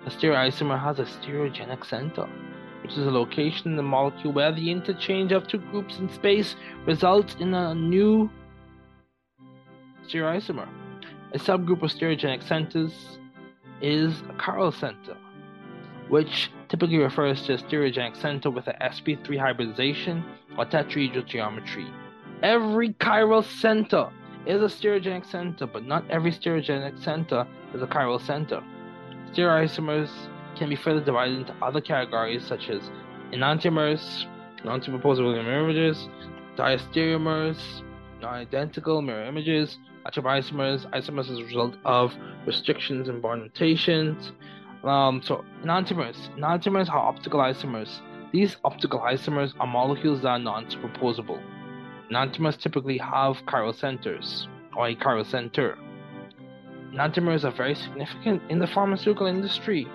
[0.05, 2.27] A stereoisomer has a stereogenic center,
[2.82, 6.56] which is a location in the molecule where the interchange of two groups in space
[6.86, 8.30] results in a new
[10.08, 10.68] stereoisomer.
[11.34, 13.20] A subgroup of stereogenic centers
[13.82, 15.15] is a chiral center,
[16.10, 20.24] which typically refers to a stereogenic center with a sp3 hybridization
[20.58, 21.88] or tetrahedral geometry.
[22.42, 24.10] Every chiral center
[24.46, 28.63] is a stereogenic center, but not every stereogenic center is a chiral center.
[29.32, 30.10] Stereoisomers
[30.60, 32.82] can be further divided into other categories such as
[33.32, 34.26] enantiomers,
[34.63, 36.08] non-superposable mirror images,
[36.56, 37.82] diastereomers,
[38.22, 42.13] non-identical mirror images, atropisomers, isomers as a result of
[42.45, 44.34] restrictions and bond rotations.
[44.84, 48.02] Um, so enantiomers, enantiomers are optical isomers.
[48.32, 51.41] These optical isomers are molecules that are non-superposable.
[52.12, 55.78] Enantiomers typically have chiral centers, or a chiral center.
[56.93, 59.88] Enantiomers are very significant in the pharmaceutical industry,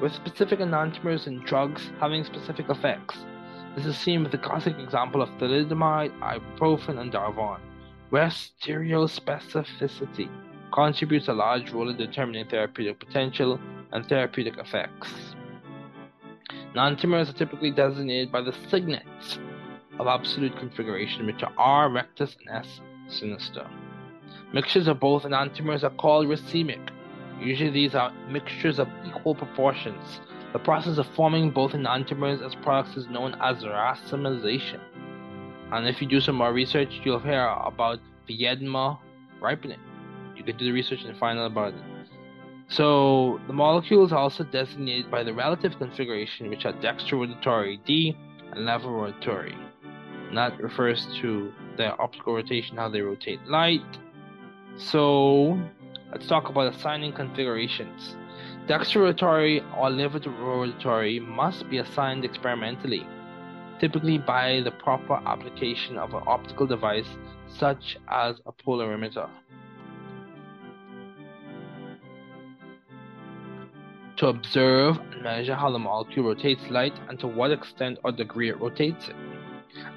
[0.00, 3.16] with specific enantiomers in drugs having specific effects.
[3.76, 7.60] This is seen with the classic example of thalidomide, ibuprofen, and Darvon,
[8.10, 10.28] where stereospecificity
[10.72, 13.60] contributes a large role in determining therapeutic potential
[13.92, 15.12] and therapeutic effects.
[16.74, 19.38] Enantiomers are typically designated by the signets
[19.98, 23.66] of absolute configuration, which are R rectus and S sinister.
[24.52, 26.90] Mixtures of both enantiomers are called racemic.
[27.40, 30.20] Usually these are mixtures of equal proportions.
[30.52, 34.80] The process of forming both enantiomers as products is known as racemization.
[35.70, 38.98] And if you do some more research, you'll hear about Viedma
[39.40, 39.80] ripening.
[40.34, 41.80] You can do the research and find out about it.
[42.68, 48.16] So the molecules are also designated by the relative configuration, which are dextrorotatory D
[48.52, 49.56] and levorotatory.
[50.28, 53.98] And that refers to their optical rotation, how they rotate light.
[54.76, 55.58] So
[56.12, 58.16] let's talk about assigning configurations.
[58.66, 63.06] Dextrorotatory or levorotatory must be assigned experimentally,
[63.80, 67.08] typically by the proper application of an optical device
[67.46, 69.28] such as a polarimeter.
[74.18, 78.50] to observe and measure how the molecule rotates light and to what extent or degree
[78.50, 79.14] it rotates it.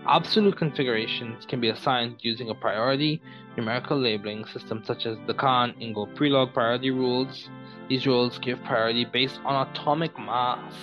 [0.07, 3.21] Absolute configurations can be assigned using a priority
[3.55, 7.49] numerical labeling system such as the Cahn Ingold Prelog priority rules.
[7.87, 10.73] These rules give priority based on atomic mass.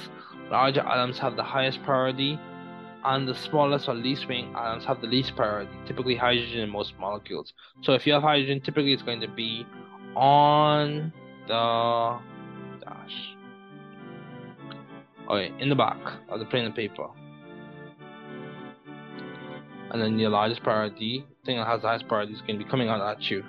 [0.50, 2.38] Larger atoms have the highest priority,
[3.04, 6.94] and the smallest or least weighing atoms have the least priority, typically hydrogen in most
[6.98, 7.52] molecules.
[7.82, 9.66] So if you have hydrogen, typically it's going to be
[10.14, 11.12] on
[11.46, 12.18] the
[12.80, 13.34] dash.
[15.28, 15.98] Okay, in the back
[16.28, 17.08] of the plain of paper.
[19.90, 22.70] And then your largest priority, thing that has the highest priority, is going to be
[22.70, 23.44] coming out at you.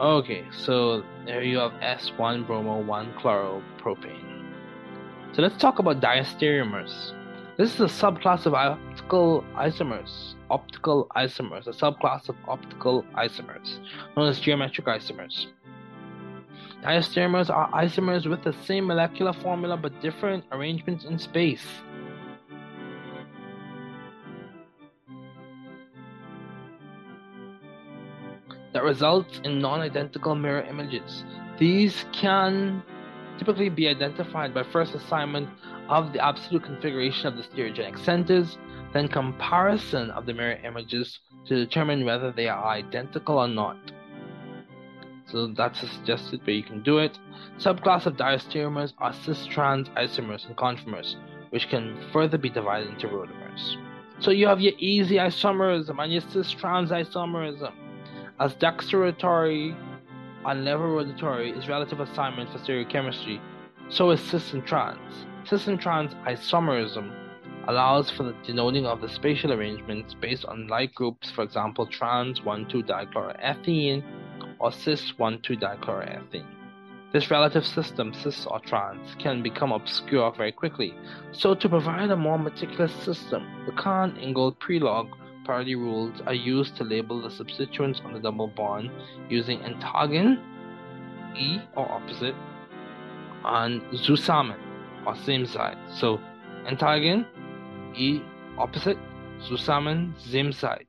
[0.00, 4.54] Okay, so there you have S1 bromo 1 chloropropane.
[5.32, 7.12] So let's talk about diastereomers.
[7.58, 10.34] This is a subclass of optical isomers.
[10.48, 13.78] Optical isomers, a subclass of optical isomers,
[14.16, 15.46] known as geometric isomers.
[16.82, 21.66] Diastereomers are isomers with the same molecular formula but different arrangements in space.
[28.72, 31.24] That results in non identical mirror images.
[31.58, 32.82] These can
[33.38, 35.48] typically be identified by first assignment
[35.88, 38.58] of the absolute configuration of the stereogenic centers,
[38.92, 43.76] then comparison of the mirror images to determine whether they are identical or not.
[45.26, 47.18] So that's a suggested way you can do it.
[47.58, 51.16] Subclass of diastereomers are cis-trans isomers and conformers,
[51.50, 53.76] which can further be divided into rotamers.
[54.18, 57.72] So you have your easy isomerism and your cis-trans isomerism.
[58.40, 59.76] As dextrorotatory
[60.46, 63.38] and levorotatory is relative assignment for stereochemistry,
[63.90, 65.26] so is cis and trans.
[65.44, 67.12] Cis and trans isomerism
[67.68, 72.40] allows for the denoting of the spatial arrangements based on like groups, for example, trans
[72.40, 74.02] 1,2 dichloroethene
[74.58, 76.46] or cis 1,2 dichloroethene.
[77.12, 80.94] This relative system, cis or trans, can become obscure very quickly.
[81.32, 85.10] So, to provide a more meticulous system, the Cahn Ingold Prelog
[85.50, 88.88] priority rules are used to label the substituents on the double bond
[89.28, 90.38] using entgegen,
[91.36, 92.36] E or opposite,
[93.44, 94.60] and zusammen
[95.04, 95.76] or same side.
[95.92, 96.20] So,
[96.68, 97.26] entgegen,
[97.96, 98.22] E
[98.58, 98.96] opposite,
[99.42, 100.86] zusammen, same side.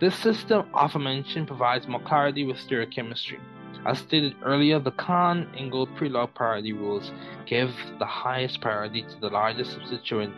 [0.00, 3.38] This system aforementioned provides more clarity with stereochemistry.
[3.86, 7.12] As stated earlier, the Cahn Ingold Prelog priority rules
[7.46, 7.70] give
[8.00, 10.34] the highest priority to the largest substituent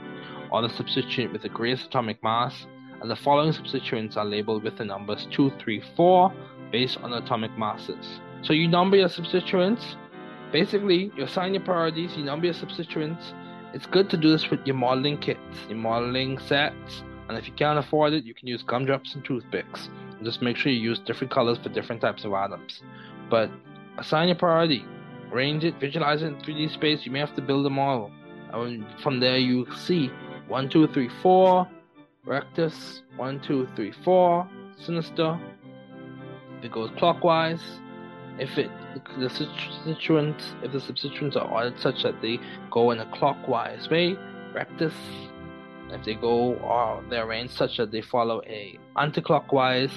[0.53, 2.66] or the substituent with the greatest atomic mass,
[3.01, 6.32] and the following substituents are labeled with the numbers 2, 3, 4
[6.70, 8.20] based on atomic masses.
[8.42, 9.96] So you number your substituents.
[10.53, 13.34] Basically, you assign your priorities, you number your substituents.
[13.72, 17.53] It's good to do this with your modeling kits, your modeling sets, and if you
[17.53, 19.88] can't afford it, you can use gumdrops and toothpicks.
[20.24, 22.82] Just make sure you use different colors for different types of atoms.
[23.30, 23.53] But
[23.98, 24.84] assign your priority,
[25.30, 27.07] arrange it, visualize it in 3D space.
[27.07, 28.11] You may have to build a model.
[28.53, 30.11] And from there, you see
[30.48, 31.68] 1, 2, 3, 4,
[32.24, 35.38] rectus, 1, 2, 3, 4, sinister.
[36.58, 37.62] If it goes clockwise,
[38.38, 38.70] if it
[39.18, 42.38] the substituents if the substituents are ordered such that they
[42.70, 44.16] go in a clockwise way,
[44.54, 44.94] rectus
[45.92, 49.92] if they go uh, or they're arranged such that they follow a anticlockwise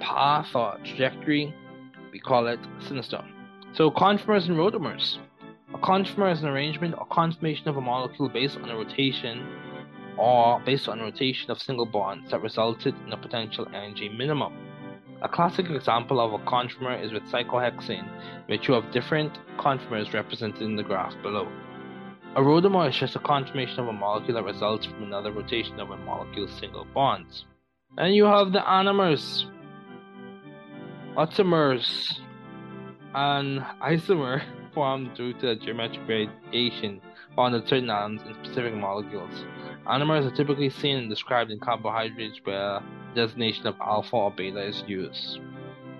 [0.00, 1.54] path or trajectory,
[2.12, 3.22] we call it sinister.
[3.74, 5.18] So conformers and rotamers.
[5.74, 9.46] A conformer is an arrangement or conformation of a molecule based on a rotation
[10.16, 14.52] or based on rotation of single bonds that resulted in a potential energy minimum.
[15.22, 18.08] A classic example of a conformer is with cyclohexane,
[18.48, 21.48] which you have different conformers represented in the graph below.
[22.34, 25.90] A rotamer is just a conformation of a molecule that results from another rotation of
[25.90, 27.44] a molecule's single bonds.
[27.98, 29.44] And you have the anomers,
[31.14, 32.20] automers,
[33.14, 34.42] and isomer
[34.74, 37.00] formed due to the geometric variation
[37.36, 39.44] found in certain atoms in specific molecules.
[39.86, 42.80] Anomers are typically seen and described in carbohydrates where
[43.16, 45.40] designation of alpha or beta is used.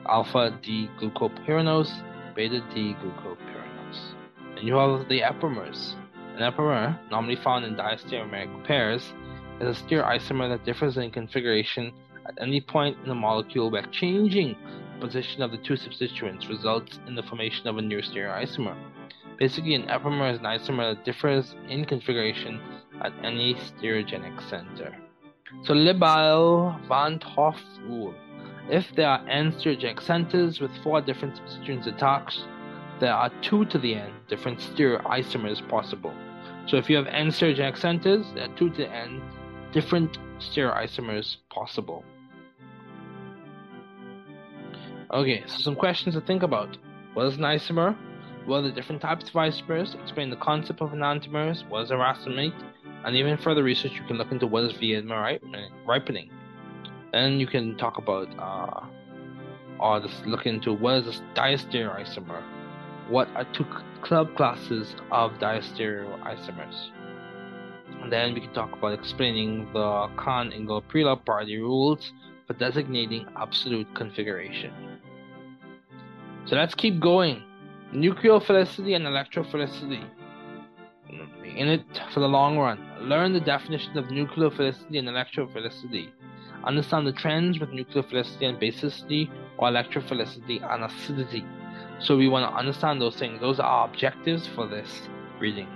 [0.08, 1.92] Alpha D glucopyranose,
[2.34, 4.14] beta D glucopyranose.
[4.56, 5.94] And you have the epimers,
[6.36, 9.12] an epimer, normally found in diastereomeric pairs,
[9.60, 11.92] is a stereoisomer that differs in configuration
[12.26, 14.56] at any point in the molecule by changing
[14.94, 18.76] the position of the two substituents results in the formation of a new stereoisomer.
[19.38, 22.60] Basically, an epimer is an isomer that differs in configuration
[23.02, 24.96] at any stereogenic center.
[25.64, 28.14] So Libelle van 't rule.
[28.70, 32.40] If there are n stereogenic centers with four different substituents attached,
[33.00, 36.14] there are two to the n different stereoisomers possible.
[36.66, 39.20] So if you have n stereogenic centers, there are two to the n
[39.72, 42.04] different stereoisomers possible.
[45.12, 46.78] Okay, so some questions to think about.
[47.14, 47.96] What is an isomer?
[48.46, 50.00] What are the different types of isomers?
[50.00, 51.68] Explain the concept of enantiomers.
[51.68, 52.54] What is a racemate?
[53.04, 55.40] And even further research, you can look into what is Viedma
[55.86, 56.30] ripening.
[57.12, 58.86] Then you can talk about, uh,
[59.80, 62.42] or just look into what is a diastereoisomer.
[63.08, 63.66] What are two
[64.02, 66.90] club classes of diastereoisomers?
[68.02, 72.12] And then we can talk about explaining the Cahn-Ingold-Prelog-Pardee rules
[72.46, 74.72] for designating absolute configuration.
[76.46, 77.42] So let's keep going.
[77.92, 80.04] Nucleophilicity and electrophilicity.
[81.56, 82.78] In it for the long run.
[83.00, 86.10] Learn the definition of nucleophilicity and electrophilicity.
[86.64, 91.44] Understand the trends with nucleophilicity and basicity or electrophilicity and acidity.
[91.98, 93.40] So we want to understand those things.
[93.40, 95.68] Those are our objectives for this reading.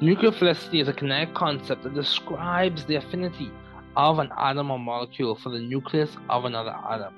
[0.00, 3.50] Nucleophilicity is a kinetic concept that describes the affinity
[3.96, 7.14] of an atom or molecule for the nucleus of another atom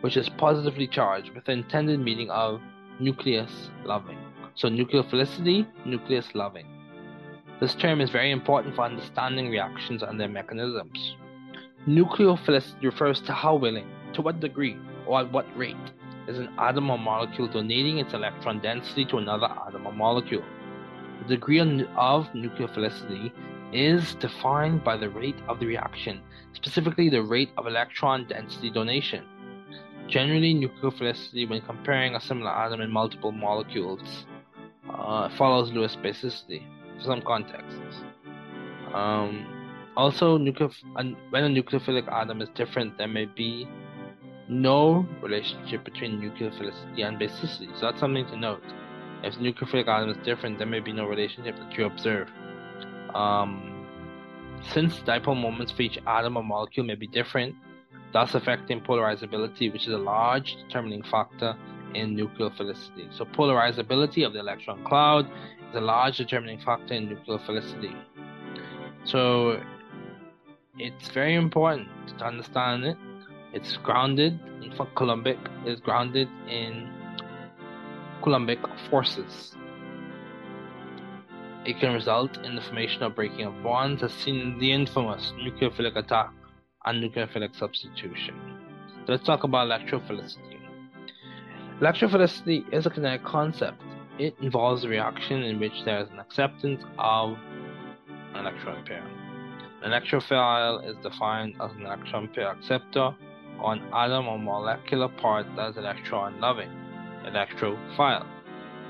[0.00, 2.60] which is positively charged with the intended meaning of
[3.00, 4.18] nucleus loving.
[4.54, 6.66] So nucleophilicity, nucleus loving.
[7.60, 11.16] This term is very important for understanding reactions and their mechanisms.
[11.88, 15.76] Nucleophilicity refers to how willing, to what degree, or at what rate
[16.28, 20.44] is an atom or molecule donating its electron density to another atom or molecule.
[21.22, 23.32] The degree of nucleophilicity
[23.72, 26.20] is defined by the rate of the reaction,
[26.52, 29.24] specifically the rate of electron density donation.
[30.06, 34.26] Generally, nucleophilicity, when comparing a similar atom in multiple molecules,
[34.88, 36.62] uh, follows Lewis basicity
[37.02, 38.02] some contexts.
[38.94, 39.46] Um,
[39.96, 43.68] also, when a nucleophilic atom is different, there may be
[44.48, 47.72] no relationship between nucleophilicity and basicity.
[47.74, 48.62] So that's something to note.
[49.22, 52.28] If the nucleophilic atom is different, there may be no relationship that you observe.
[53.14, 53.86] Um,
[54.72, 57.54] since dipole moments for each atom or molecule may be different,
[58.12, 61.56] thus affecting polarizability, which is a large determining factor
[61.94, 63.16] in nucleophilicity.
[63.16, 65.28] So, polarizability of the electron cloud
[65.74, 67.94] a large determining factor in nucleophilicity.
[69.04, 69.60] So,
[70.78, 71.88] it's very important
[72.18, 72.96] to understand it.
[73.52, 76.88] It's grounded, in Coulombic is grounded in
[78.22, 78.60] Coulombic
[78.90, 79.54] forces.
[81.64, 85.32] It can result in the formation or breaking of bonds, as seen in the infamous
[85.38, 86.30] nucleophilic attack
[86.84, 88.34] and nucleophilic substitution.
[89.06, 90.58] So let's talk about electrophilicity.
[91.80, 93.82] Electrophilicity is a kinetic concept.
[94.18, 97.36] It involves a reaction in which there is an acceptance of
[98.34, 99.06] an electron pair.
[99.82, 103.14] An electrophile is defined as an electron pair acceptor
[103.62, 106.70] or an atom or molecular part that is electron loving,
[107.24, 108.26] electrophile.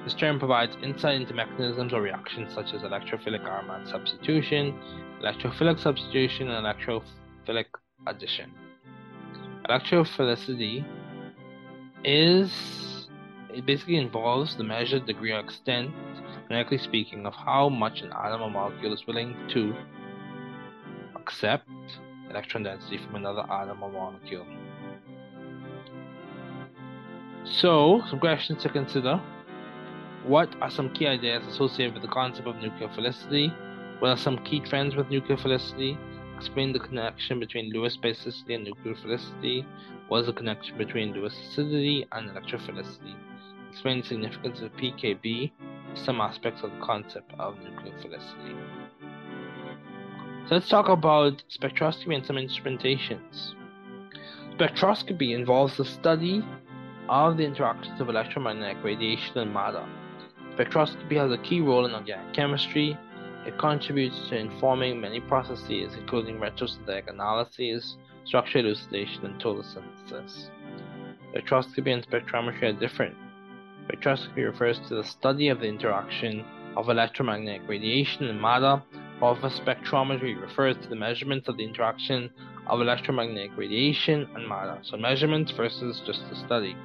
[0.05, 4.79] This term provides insight into mechanisms or reactions such as electrophilic aromatic substitution,
[5.23, 7.67] electrophilic substitution, and electrophilic
[8.07, 8.51] addition.
[9.69, 10.87] Electrophilicity
[12.03, 12.88] is
[13.59, 15.91] it basically involves the measured degree or extent,
[16.49, 19.75] kinetically speaking, of how much an atom or molecule is willing to
[21.17, 21.69] accept
[22.31, 24.47] electron density from another atom or molecule.
[27.45, 29.21] So, some questions to consider.
[30.25, 33.53] What are some key ideas associated with the concept of nucleophilicity?
[33.99, 35.99] What are some key trends with nucleophilicity?
[36.37, 39.67] Explain the connection between Lewis basicity and nucleophilicity.
[40.07, 43.17] What is the connection between Lewis acidity and electrophilicity?
[43.71, 45.53] Explain the significance of PKB,
[45.95, 48.57] some aspects of the concept of nuclear nucleophilicity.
[50.49, 53.55] So let's talk about spectroscopy and some instrumentations.
[54.57, 56.45] Spectroscopy involves the study
[57.09, 59.87] of the interactions of electromagnetic radiation and matter.
[60.57, 62.99] Spectroscopy has a key role in organic chemistry,
[63.47, 70.51] it contributes to informing many processes, including retrosynthetic analysis, structure elucidation, and total synthesis.
[71.33, 73.17] Spectroscopy and spectrometry are different.
[73.89, 76.45] Spectroscopy refers to the study of the interaction
[76.77, 78.83] of electromagnetic radiation and matter,
[79.19, 82.31] while spectrometry refers to the measurements of the interaction
[82.67, 84.79] of electromagnetic radiation and matter.
[84.83, 86.77] So measurements versus just the study.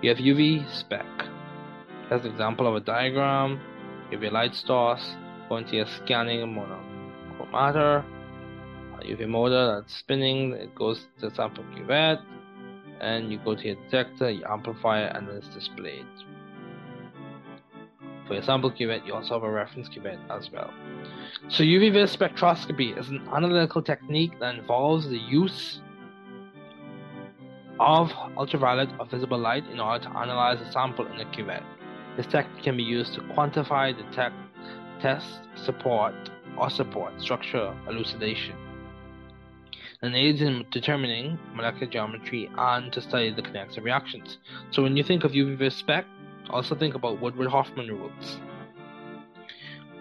[0.00, 1.06] We have UV spec.
[2.08, 3.60] That's an example of a diagram,
[4.12, 5.16] UV light source,
[5.48, 8.04] going to your scanning monochromator,
[9.02, 12.22] UV motor that's spinning, it goes to sample cuvette,
[13.00, 16.06] and you go to your detector, you amplify it, and it's displayed.
[18.26, 20.72] For sample cuvette, you also have a reference cuvette as well.
[21.48, 25.80] So UV vis spectroscopy is an analytical technique that involves the use
[27.78, 31.62] of ultraviolet or visible light in order to analyze a sample in a cuvette.
[32.16, 34.34] This technique can be used to quantify, detect,
[35.00, 36.14] test, support,
[36.58, 38.56] or support structure elucidation
[40.02, 44.38] and aids in determining molecular geometry and to study the kinetics of reactions.
[44.70, 46.04] So when you think of UV vis spec,
[46.50, 48.38] also think about Woodward Hoffmann rules.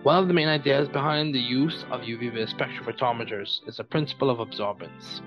[0.03, 4.37] One of the main ideas behind the use of UV spectrophotometers is the principle of
[4.37, 5.21] absorbance.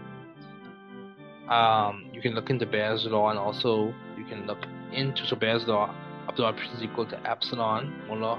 [1.49, 5.67] Um, you can look into Beer's law and also you can look into so Beer's
[5.67, 5.95] law
[6.29, 8.39] absorption is equal to epsilon molar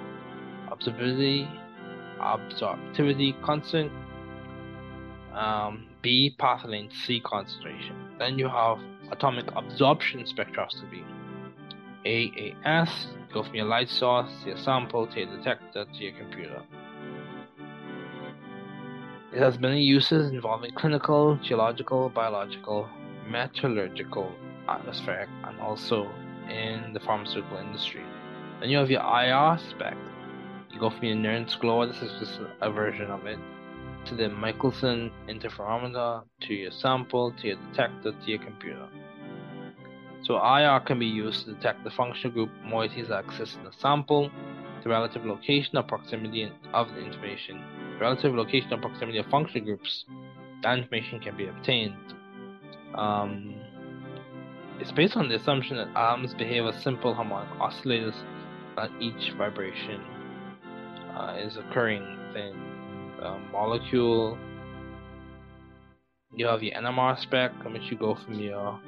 [0.70, 1.50] absorptivity
[2.20, 3.92] absorptivity constant
[5.34, 8.16] um, B path length C concentration.
[8.18, 8.78] Then you have
[9.12, 11.04] atomic absorption spectroscopy.
[12.06, 12.90] AAS,
[13.34, 16.62] go from your light source to your sample to your detector to your computer.
[19.34, 22.90] It has many uses involving clinical, geological, biological,
[23.30, 24.32] metallurgical,
[24.68, 26.10] atmospheric, and also
[26.50, 28.04] in the pharmaceutical industry.
[28.60, 29.96] Then you have your IR spec.
[30.72, 33.40] You go from your Nernst glow, this is just a version of it,
[34.06, 38.88] to the Michelson interferometer, to your sample, to your detector, to your computer.
[40.22, 43.72] So IR can be used to detect the functional group moieties that exist in the
[43.72, 44.30] sample,
[44.84, 47.62] the relative location or proximity of the information,
[47.94, 50.06] the relative location or proximity of functional groups.
[50.62, 52.14] That information can be obtained.
[52.96, 53.56] Um,
[54.80, 58.16] it's based on the assumption that atoms behave as simple harmonic oscillators,
[58.76, 60.02] that each vibration
[61.16, 62.56] uh, is occurring within
[63.20, 64.38] the molecule.
[66.34, 68.80] You have your NMR spec, in which you go from your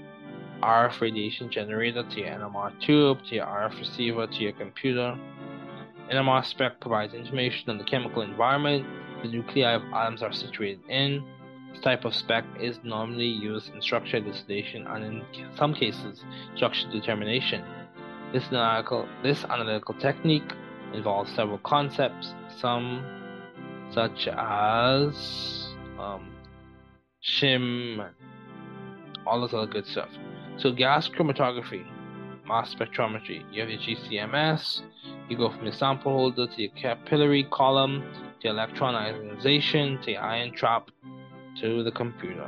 [0.62, 5.18] RF radiation generator to your NMR tube, to your RF receiver, to your computer.
[6.12, 8.86] NMR spec provides information on the chemical environment
[9.22, 11.24] the nuclei of atoms are situated in.
[11.72, 15.24] This type of spec is normally used in structure elucidation and in
[15.56, 16.24] some cases
[16.56, 17.64] structure determination.
[18.34, 20.52] This analytical, this analytical technique
[20.94, 23.06] involves several concepts, some
[23.94, 26.32] such as um,
[27.24, 28.10] shim,
[29.26, 30.10] all this other good stuff.
[30.62, 31.84] So gas chromatography,
[32.48, 33.44] mass spectrometry.
[33.52, 34.82] You have your GCMS.
[35.28, 38.04] You go from your sample holder to your capillary column
[38.42, 40.92] to electron ionization to your ion trap
[41.62, 42.48] to the computer.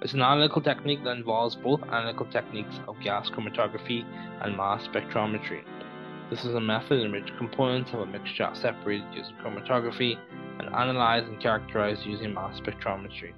[0.00, 4.06] It's an analytical technique that involves both analytical techniques of gas chromatography
[4.40, 5.64] and mass spectrometry.
[6.30, 10.16] This is a method in which components of a mixture are separated using chromatography
[10.60, 13.34] and analyzed and characterized using mass spectrometry.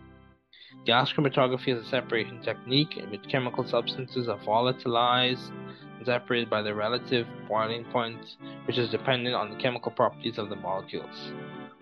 [0.86, 5.50] Gas chromatography is a separation technique in which chemical substances are volatilized
[5.96, 8.36] and separated by their relative boiling point,
[8.68, 11.32] which is dependent on the chemical properties of the molecules.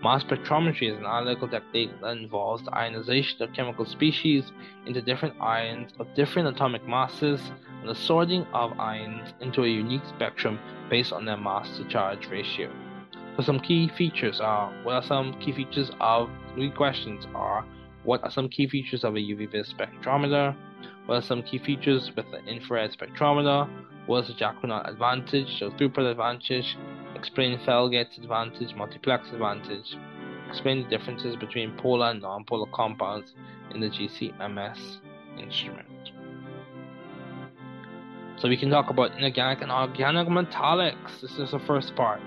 [0.03, 4.53] Mass spectrometry is an analytical technique that involves the ionization of chemical species
[4.87, 7.43] into different ions of different atomic masses
[7.81, 12.27] and the sorting of ions into a unique spectrum based on their mass to charge
[12.29, 12.73] ratio.
[13.37, 17.67] So some key features are what are some key features of three questions are
[18.05, 20.55] what are some key features of a UV vis spectrometer?
[21.07, 23.69] What are some key features with the infrared spectrometer?
[24.07, 26.77] What is the Jacquinot advantage, so throughput advantage?
[27.15, 29.97] Explain Fellgett's advantage, multiplex advantage.
[30.49, 33.33] Explain the differences between polar and non-polar compounds
[33.73, 34.99] in the GCMS
[35.39, 35.89] instrument.
[38.37, 41.21] So we can talk about inorganic and organic metallics.
[41.23, 42.21] This is the first part.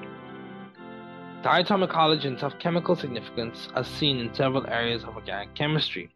[1.43, 6.09] Diatomic halogens have chemical significance as seen in several areas of organic chemistry.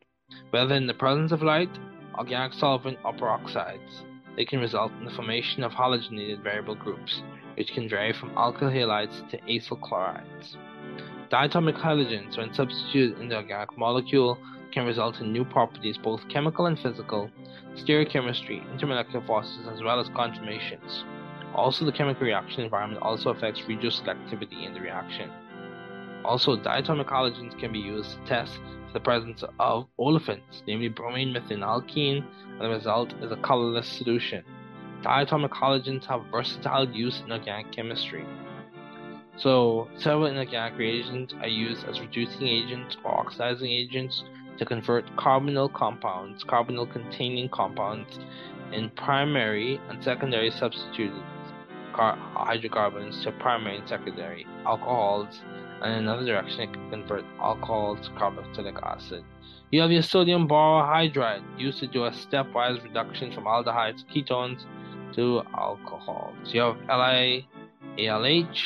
[0.50, 1.70] Whether in the presence of light,
[2.18, 4.02] organic solvent, or peroxides,
[4.36, 7.22] they can result in the formation of halogenated variable groups,
[7.56, 10.58] which can vary from alkyl halides to acyl chlorides.
[11.30, 14.40] Diatomic halogens, when substituted in the organic molecule,
[14.72, 17.30] can result in new properties, both chemical and physical,
[17.76, 21.04] stereochemistry, intermolecular forces, as well as conformations.
[21.56, 25.30] Also, the chemical reaction environment also affects regioselectivity in the reaction.
[26.24, 28.60] Also, diatomic halogens can be used to test
[28.94, 34.44] the presence of olefins, namely bromine methanalkene, and the result is a colorless solution.
[35.02, 38.26] Diatomic halogens have versatile use in organic chemistry.
[39.38, 44.24] So, several inorganic reagents are used as reducing agents or oxidizing agents
[44.58, 48.20] to convert carbonyl compounds, carbonyl containing compounds,
[48.72, 51.24] in primary and secondary substituted
[51.94, 55.42] hydrocarbons to primary and secondary alcohols
[55.82, 59.24] and in another direction it can convert alcohol to carboxylic acid.
[59.72, 64.66] You have your sodium borohydride used to do a stepwise reduction from aldehydes ketones
[65.16, 66.34] to alcohol.
[66.44, 66.78] So you have
[67.98, 68.62] LiALH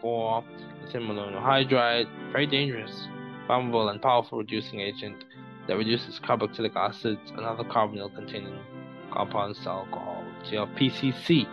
[0.00, 0.44] for
[0.84, 3.08] lithium monohydride, very dangerous,
[3.48, 5.24] flammable, and powerful reducing agent
[5.66, 8.58] that reduces carboxylic acids and other carbonyl containing
[9.12, 10.24] compounds to alcohol.
[10.44, 11.46] So you have PCC,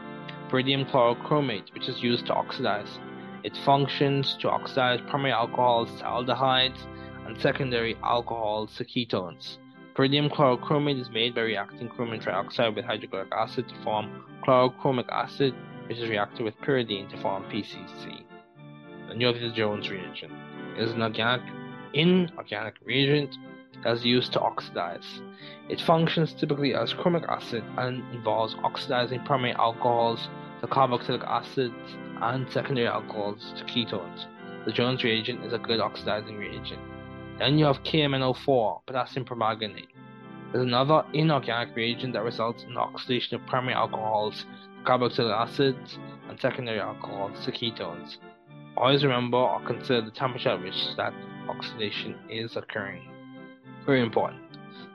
[0.50, 3.00] pyridium chlorochromate, which is used to oxidize.
[3.44, 6.80] It functions to oxidize primary alcohols to aldehydes
[7.26, 9.58] and secondary alcohols to ketones.
[9.96, 15.54] Pyridium chlorochromate is made by reacting chromium trioxide with hydrochloric acid to form chlorochromic acid,
[15.88, 18.24] which is reacted with pyridine to form PCC.
[19.08, 20.34] The Jones reagent.
[20.78, 21.42] is an organic,
[21.94, 23.36] inorganic reagent
[23.84, 25.22] that is used to oxidize.
[25.70, 30.30] It functions typically as chromic acid and involves oxidizing primary alcohols
[30.62, 31.74] to carboxylic acids
[32.22, 34.26] and secondary alcohols to ketones.
[34.66, 36.82] The Jones reagent is a good oxidizing reagent.
[37.38, 39.90] Then you have KMNO4, potassium permanganate.
[40.52, 45.98] There's another inorganic reagent that results in oxidation of primary alcohols to carboxylic acids
[46.30, 48.18] and secondary alcohols to ketones.
[48.78, 51.14] Always remember or consider the temperature at which that
[51.48, 53.15] oxidation is occurring.
[53.86, 54.42] Very important.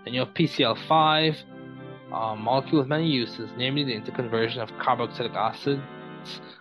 [0.05, 1.37] Then you have PCl5,
[2.11, 5.83] a uh, molecule with many uses, namely the interconversion of carboxylic acids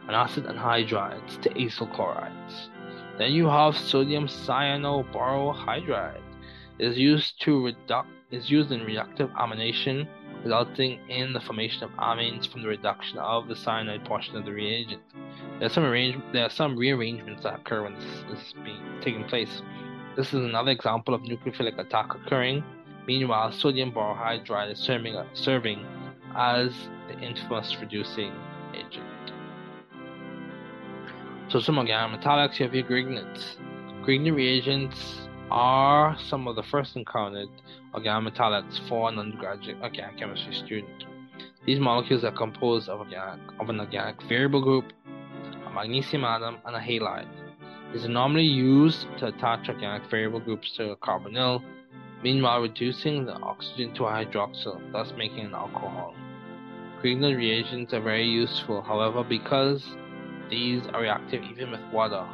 [0.08, 2.70] and acid anhydrides to acyl chlorides.
[3.18, 6.22] Then you have sodium cyanoborohydride.
[6.78, 10.08] It is used to reduce is used in reductive amination,
[10.44, 14.54] resulting in the formation of amines from the reduction of the cyanide portion of the
[14.54, 15.02] reagent.
[15.58, 19.24] There are some arrange- there are some rearrangements that occur when this is being taking
[19.26, 19.62] place.
[20.20, 22.62] This is another example of nucleophilic attack occurring.
[23.08, 25.86] Meanwhile, sodium borohydride is serving, uh, serving
[26.36, 26.74] as
[27.08, 28.34] the infamous reducing
[28.74, 29.32] agent.
[31.48, 32.84] So some organic metallics, you have your
[34.36, 37.48] reagents are some of the first encountered
[37.94, 38.34] organic
[38.90, 41.06] for an undergraduate uh, organic chemistry student.
[41.66, 44.92] These molecules are composed of, organic, of an organic variable group,
[45.66, 47.49] a magnesium atom, and a halide.
[47.92, 51.64] Are normally used to attach organic variable groups to a carbonyl,
[52.24, 56.14] meanwhile reducing the oxygen to a hydroxyl, thus making an alcohol.
[57.02, 59.84] Grignard reagents are very useful, however, because
[60.52, 62.26] these are reactive even with water.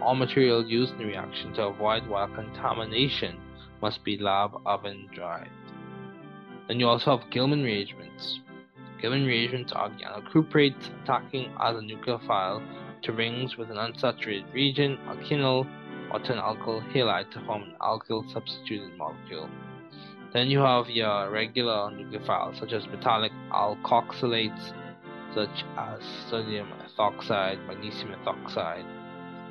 [0.00, 3.38] All material used in the reaction to avoid water contamination
[3.82, 5.50] must be lab oven dried.
[6.68, 8.40] Then you also have Gilman reagents.
[9.00, 12.62] Gilman reagents are organocuprates attacking as a nucleophile
[13.02, 15.66] to rings with an unsaturated region, alkenyl,
[16.12, 19.48] or to an alkyl halide to form an alkyl substituted molecule.
[20.32, 24.72] Then you have your regular nucleophiles such as metallic alkoxylates
[25.34, 28.84] such as sodium ethoxide, magnesium ethoxide,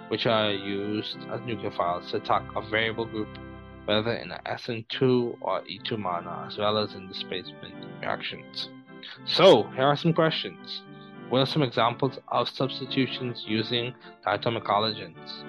[0.09, 3.29] which are used as nucleophiles to attack a variable group
[3.85, 8.69] whether in an SN2 or E2 manner, as well as in displacement reactions.
[9.25, 10.81] So, here are some questions.
[11.31, 13.93] What are some examples of substitutions using
[14.27, 15.45] diatomic halogens?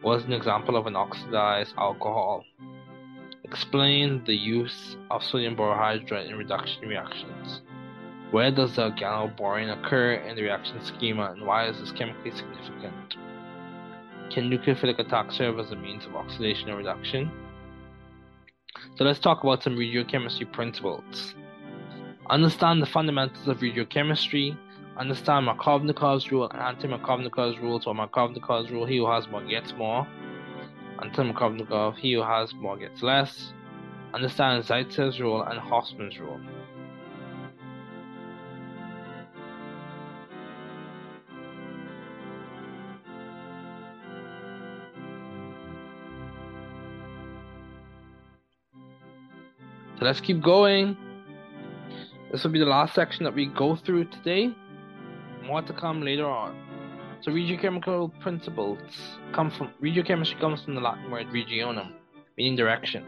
[0.00, 2.44] What is an example of an oxidized alcohol?
[3.44, 7.60] Explain the use of sodium borohydride in reduction reactions.
[8.32, 13.14] Where does the organoborane occur in the reaction schema and why is this chemically significant?
[14.30, 17.30] Can nucleophilic attack serve as a means of oxidation or reduction?
[18.96, 21.36] So let's talk about some regiochemistry principles.
[22.28, 24.56] Understand the fundamentals of regiochemistry.
[25.00, 27.80] Understand Markovnikov's rule and anti-Markovnikov's rule.
[27.80, 30.06] So Markovnikov's rule, he who has more gets more.
[31.02, 33.54] Anti-Markovnikov, he who has more gets less.
[34.12, 36.38] Understand Zaitsev's rule and Hofmann's rule.
[49.98, 50.94] So let's keep going.
[52.30, 54.54] This will be the last section that we go through today.
[55.44, 56.56] More to come later on.
[57.22, 58.78] So regiochemical principles
[59.32, 61.92] come from regiochemistry comes from the Latin word regionum,
[62.36, 63.04] meaning direction.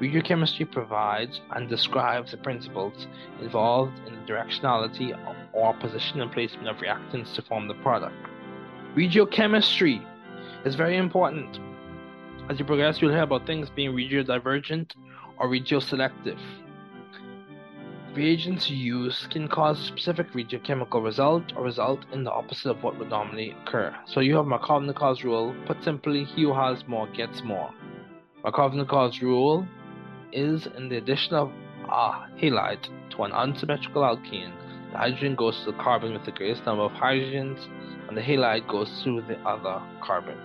[0.00, 3.06] Regiochemistry provides and describes the principles
[3.40, 5.18] involved in the directionality
[5.52, 8.14] or position and placement of reactants to form the product.
[8.94, 10.02] Regiochemistry
[10.64, 11.58] is very important.
[12.48, 14.92] As you progress, you'll hear about things being regiodivergent
[15.38, 16.38] or regioselective.
[18.14, 22.98] Reagents used can cause a specific regiochemical result or result in the opposite of what
[22.98, 23.94] would normally occur.
[24.06, 25.54] So you have Markovnikov's rule.
[25.66, 27.70] Put simply, he who has more gets more.
[28.44, 29.66] Markovnikov's rule
[30.32, 31.52] is in the addition of
[31.88, 34.52] a halide to an unsymmetrical alkene,
[34.92, 37.60] the hydrogen goes to the carbon with the greatest number of hydrogens,
[38.08, 40.36] and the halide goes to the other carbon.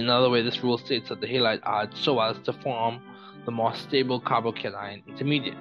[0.00, 3.00] Another way, this rule states that the halide adds so as to form
[3.44, 5.56] the more stable carbocation intermediate.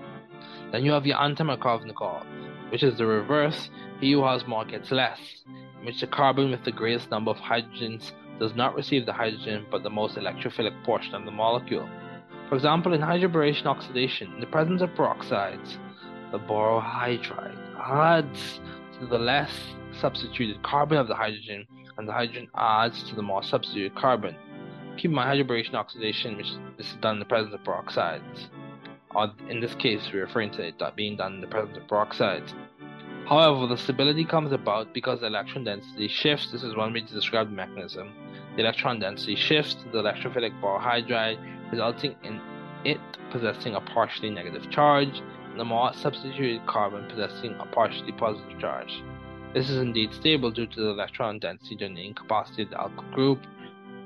[0.72, 2.26] Then you have your antimarkovnikov,
[2.72, 3.70] which is the reverse.
[4.00, 5.20] He who has more gets less,
[5.80, 9.66] in which the carbon with the greatest number of hydrogens does not receive the hydrogen
[9.70, 11.88] but the most electrophilic portion of the molecule.
[12.50, 15.78] For example, in hydroboration oxidation, in the presence of peroxides,
[16.32, 18.60] the borohydride adds
[19.00, 19.52] to the less
[20.00, 21.68] substituted carbon of the hydrogen,
[21.98, 24.36] and the hydrogen adds to the more substituted carbon.
[24.98, 28.48] Keep in mind hydroboration oxidation, which is done in the presence of peroxides.
[29.14, 32.54] Or in this case, we're referring to it being done in the presence of peroxides.
[33.28, 36.52] However, the stability comes about because the electron density shifts.
[36.52, 38.12] This is one way to describe the mechanism.
[38.56, 41.40] The electron density shifts to the electrophilic borohydride,
[41.72, 42.42] resulting in
[42.84, 43.00] it
[43.32, 45.22] possessing a partially negative charge,
[45.52, 49.02] and the more substituted carbon possessing a partially positive charge.
[49.54, 53.14] This is indeed stable due to the electron density during the incapacity of the alkyl
[53.14, 53.40] group.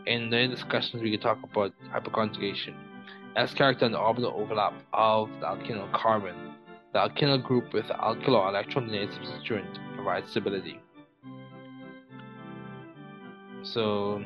[0.08, 2.74] In the discussions, we can talk about hyperconjugation
[3.36, 6.56] as character and orbital overlap of the alkyl carbon.
[6.94, 10.80] The alkyl group with the alkyl or electron donated substituent provides stability.
[13.62, 14.24] So,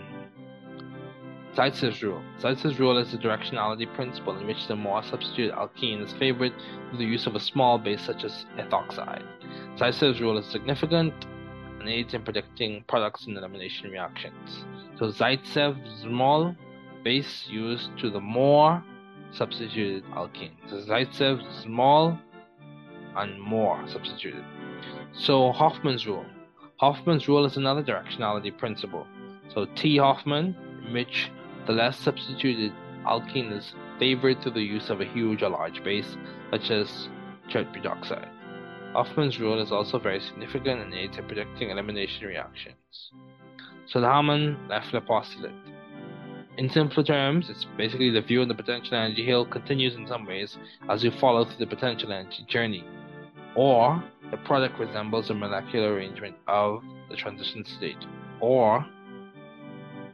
[1.55, 2.21] Zaitsev's rule.
[2.39, 6.53] Zaitsev's rule is the directionality principle in which the more substituted alkene is favored
[6.89, 9.25] through the use of a small base such as ethoxide.
[9.77, 11.13] Zaitsev's rule is significant
[11.79, 14.65] and aids in predicting products in elimination reactions.
[14.97, 16.55] So Zaitsev's small
[17.03, 18.83] base used to the more
[19.31, 20.51] substituted alkene.
[20.69, 22.17] So Zaitsev small
[23.15, 24.43] and more substituted.
[25.13, 26.25] So Hofmann's rule.
[26.77, 29.05] Hofmann's rule is another directionality principle.
[29.53, 31.31] So T Hofmann, in which
[31.65, 32.73] the less substituted
[33.05, 36.17] alkene is favored through the use of a huge or large base,
[36.51, 37.09] such as
[37.49, 38.29] tetroxide.
[38.93, 43.11] Hofmann's rule is also very significant and aids in predicting elimination reactions.
[43.87, 45.51] So the Hammond-Leffler postulate.
[46.57, 50.25] In simpler terms, it's basically the view on the potential energy hill continues in some
[50.25, 50.57] ways
[50.89, 52.83] as you follow through the potential energy journey,
[53.55, 58.03] or the product resembles a molecular arrangement of the transition state,
[58.41, 58.85] or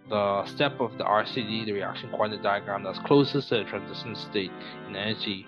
[0.10, 4.52] the step of the RCD, the reaction coordinate diagram that's closest to the transition state
[4.88, 5.48] in energy.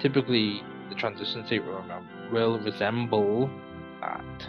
[0.00, 1.62] Typically, the transition state
[2.30, 3.50] will, resemble
[4.00, 4.48] that.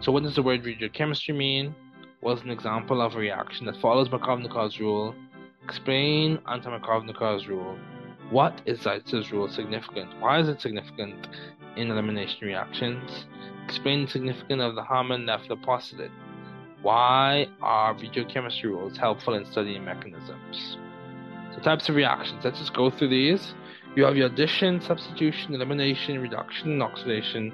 [0.00, 1.74] So, what does the word regiochemistry mean?
[2.20, 5.14] What's an example of a reaction that follows Markovnikov's rule.
[5.64, 7.76] Explain anti-Markovnikov's rule.
[8.30, 10.08] What is Zaitsev's rule significant?
[10.20, 11.28] Why is it significant
[11.76, 13.26] in elimination reactions?
[13.64, 16.10] Explain the significance of the Hammond-Leffler postulate.
[16.82, 20.78] Why are regiochemistry rules helpful in studying mechanisms?
[21.54, 22.44] So types of reactions.
[22.44, 23.54] Let's just go through these.
[23.94, 27.52] You have your addition, substitution, elimination, reduction, oxidation,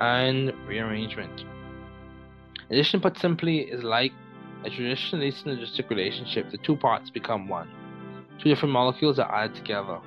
[0.00, 1.44] and rearrangement.
[2.70, 4.12] Addition, put simply, is like
[4.64, 6.50] a traditionally synergistic relationship.
[6.50, 7.68] The two parts become one.
[8.38, 10.00] Two different molecules are added together.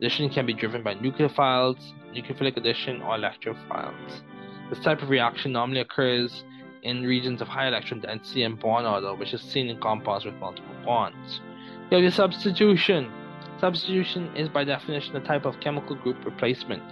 [0.00, 1.78] Addition can be driven by nucleophiles,
[2.12, 4.22] nucleophilic addition, or electrophiles.
[4.68, 6.44] This type of reaction normally occurs
[6.82, 10.34] in regions of high electron density and bond order, which is seen in compounds with
[10.34, 11.40] multiple bonds.
[11.90, 13.12] You have your substitution.
[13.60, 16.82] Substitution is by definition a type of chemical group replacement.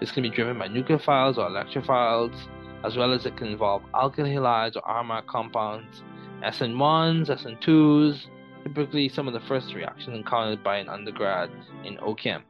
[0.00, 2.36] This can be driven by nucleophiles or electrophiles
[2.84, 6.02] as well as it can involve alkyl halides or aromatic compounds,
[6.42, 8.26] SN1s, SN2s,
[8.64, 11.50] typically some of the first reactions encountered by an undergrad
[11.84, 12.42] in OChem.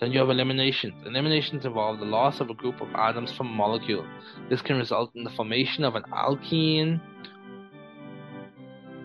[0.00, 0.94] Then you have eliminations.
[1.06, 4.04] Eliminations involve the loss of a group of atoms from a molecule.
[4.48, 7.00] This can result in the formation of an alkene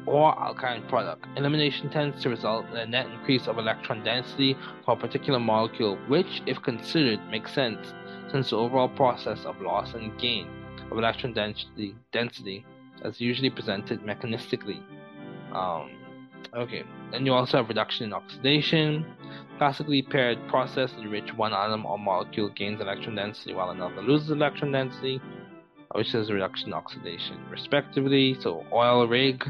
[0.07, 1.27] or alkyne product.
[1.35, 4.55] Elimination tends to result in a net increase of electron density
[4.85, 7.93] for a particular molecule, which, if considered, makes sense
[8.31, 10.47] since the overall process of loss and gain
[10.91, 12.65] of electron density, density
[13.03, 14.81] is usually presented mechanistically.
[15.53, 15.91] Um,
[16.55, 19.05] okay, then you also have reduction in oxidation.
[19.57, 24.29] Classically paired process in which one atom or molecule gains electron density while another loses
[24.29, 25.19] electron density,
[25.95, 28.37] which is reduction oxidation, respectively.
[28.39, 29.43] So oil rig,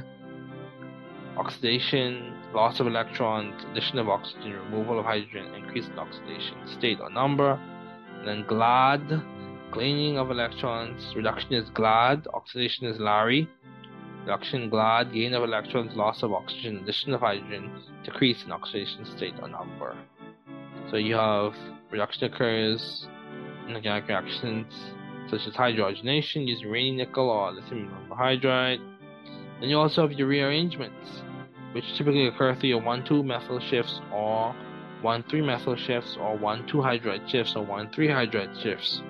[1.37, 7.09] oxidation, loss of electrons, addition of oxygen, removal of hydrogen, increase in oxidation state or
[7.09, 7.59] number.
[8.25, 9.21] Then GLAD,
[9.71, 11.15] cleaning of electrons.
[11.15, 13.47] Reduction is GLAD, oxidation is Larry.
[14.21, 17.71] Reduction GLAD, gain of electrons, loss of oxygen, addition of hydrogen,
[18.03, 19.95] decrease in oxidation state or number.
[20.89, 21.53] So you have
[21.91, 23.07] reduction occurs
[23.67, 24.73] in organic reactions
[25.29, 28.79] such as hydrogenation using Raney nickel or lithium hydride.
[29.59, 31.21] Then you also have your rearrangements,
[31.77, 34.55] which typically occur through your 1 2 methyl shifts or
[35.03, 39.03] 1-3 methyl shifts or 1-2 hydride shifts or 1-3 hydride shifts.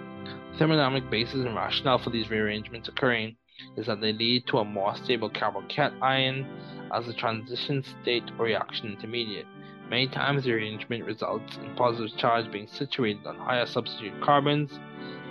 [0.52, 3.38] The thermodynamic basis and rationale for these rearrangements occurring
[3.78, 6.46] is that they lead to a more stable carbocation
[6.94, 9.46] as a transition state or reaction intermediate.
[9.90, 14.78] Many times the arrangement results in positive charge being situated on higher substitute carbons.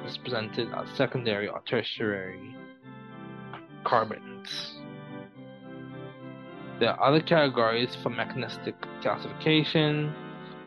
[0.07, 2.57] Is presented as secondary or tertiary
[3.85, 4.76] carbons.
[6.79, 10.13] There are other categories for mechanistic classification.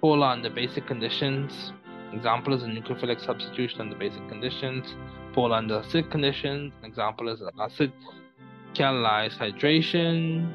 [0.01, 1.71] Polar under basic conditions.
[2.13, 4.95] Example is a nucleophilic substitution under basic conditions.
[5.33, 6.73] Polar under acid conditions.
[6.83, 7.93] Example is acid
[8.73, 10.51] catalyzed hydration.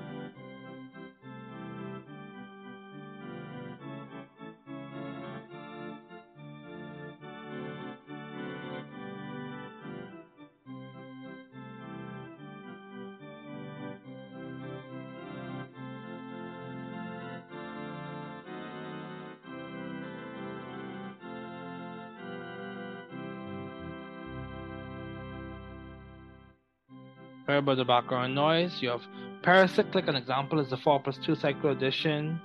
[27.58, 28.82] About the background noise.
[28.82, 29.02] You have
[29.42, 32.40] pericyclic, an example is the 4 plus 2 cycloaddition.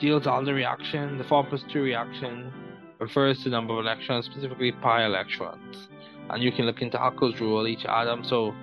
[0.00, 1.18] Deals all the reaction.
[1.18, 2.52] The 4 plus 2 reaction
[2.98, 5.88] refers to number of electrons, specifically pi electrons.
[6.30, 8.24] And you can look into Huckel's rule, each atom.
[8.24, 8.54] So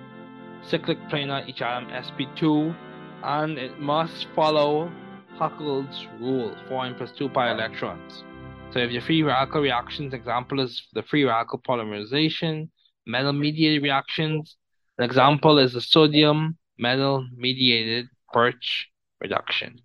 [0.62, 2.74] cyclic planar, each atom sp2,
[3.22, 4.90] and it must follow
[5.38, 8.24] Huckel's rule, 4n plus 2 pi electrons.
[8.72, 12.68] So if your free radical reactions, example is the free radical polymerization,
[13.04, 14.56] metal mediated reactions.
[14.96, 18.88] An example is the sodium metal mediated Birch
[19.20, 19.80] reduction.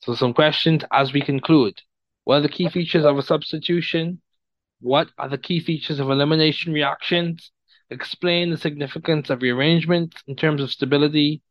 [0.00, 1.80] So some questions as we conclude.
[2.24, 4.20] What are the key features of a substitution?
[4.80, 7.52] What are the key features of elimination reactions?
[7.90, 11.42] Explain the significance of rearrangements in terms of stability,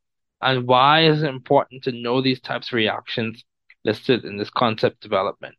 [0.42, 3.44] and why is it important to know these types of reactions
[3.84, 5.56] listed in this concept development.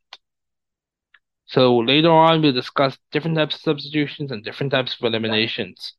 [1.46, 5.94] So later on, we'll discuss different types of substitutions and different types of eliminations.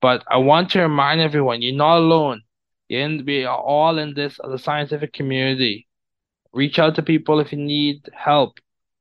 [0.00, 2.42] But I want to remind everyone, you're not alone.
[2.88, 5.86] In, we are all in this as a scientific community.
[6.52, 8.58] Reach out to people if you need help.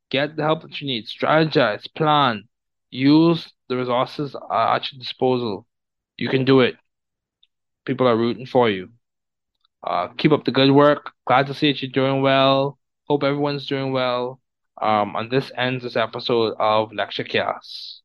[0.10, 1.06] Get the help that you need.
[1.06, 2.48] Strategize, plan,
[2.90, 5.66] use the resources at your disposal.
[6.18, 6.76] You can do it.
[7.86, 8.90] People are rooting for you.
[9.86, 11.12] Uh, keep up the good work.
[11.28, 12.78] Glad to see that you're doing well.
[13.08, 14.40] Hope everyone's doing well.
[14.82, 18.02] Um, and this ends this episode of Lecture Chaos.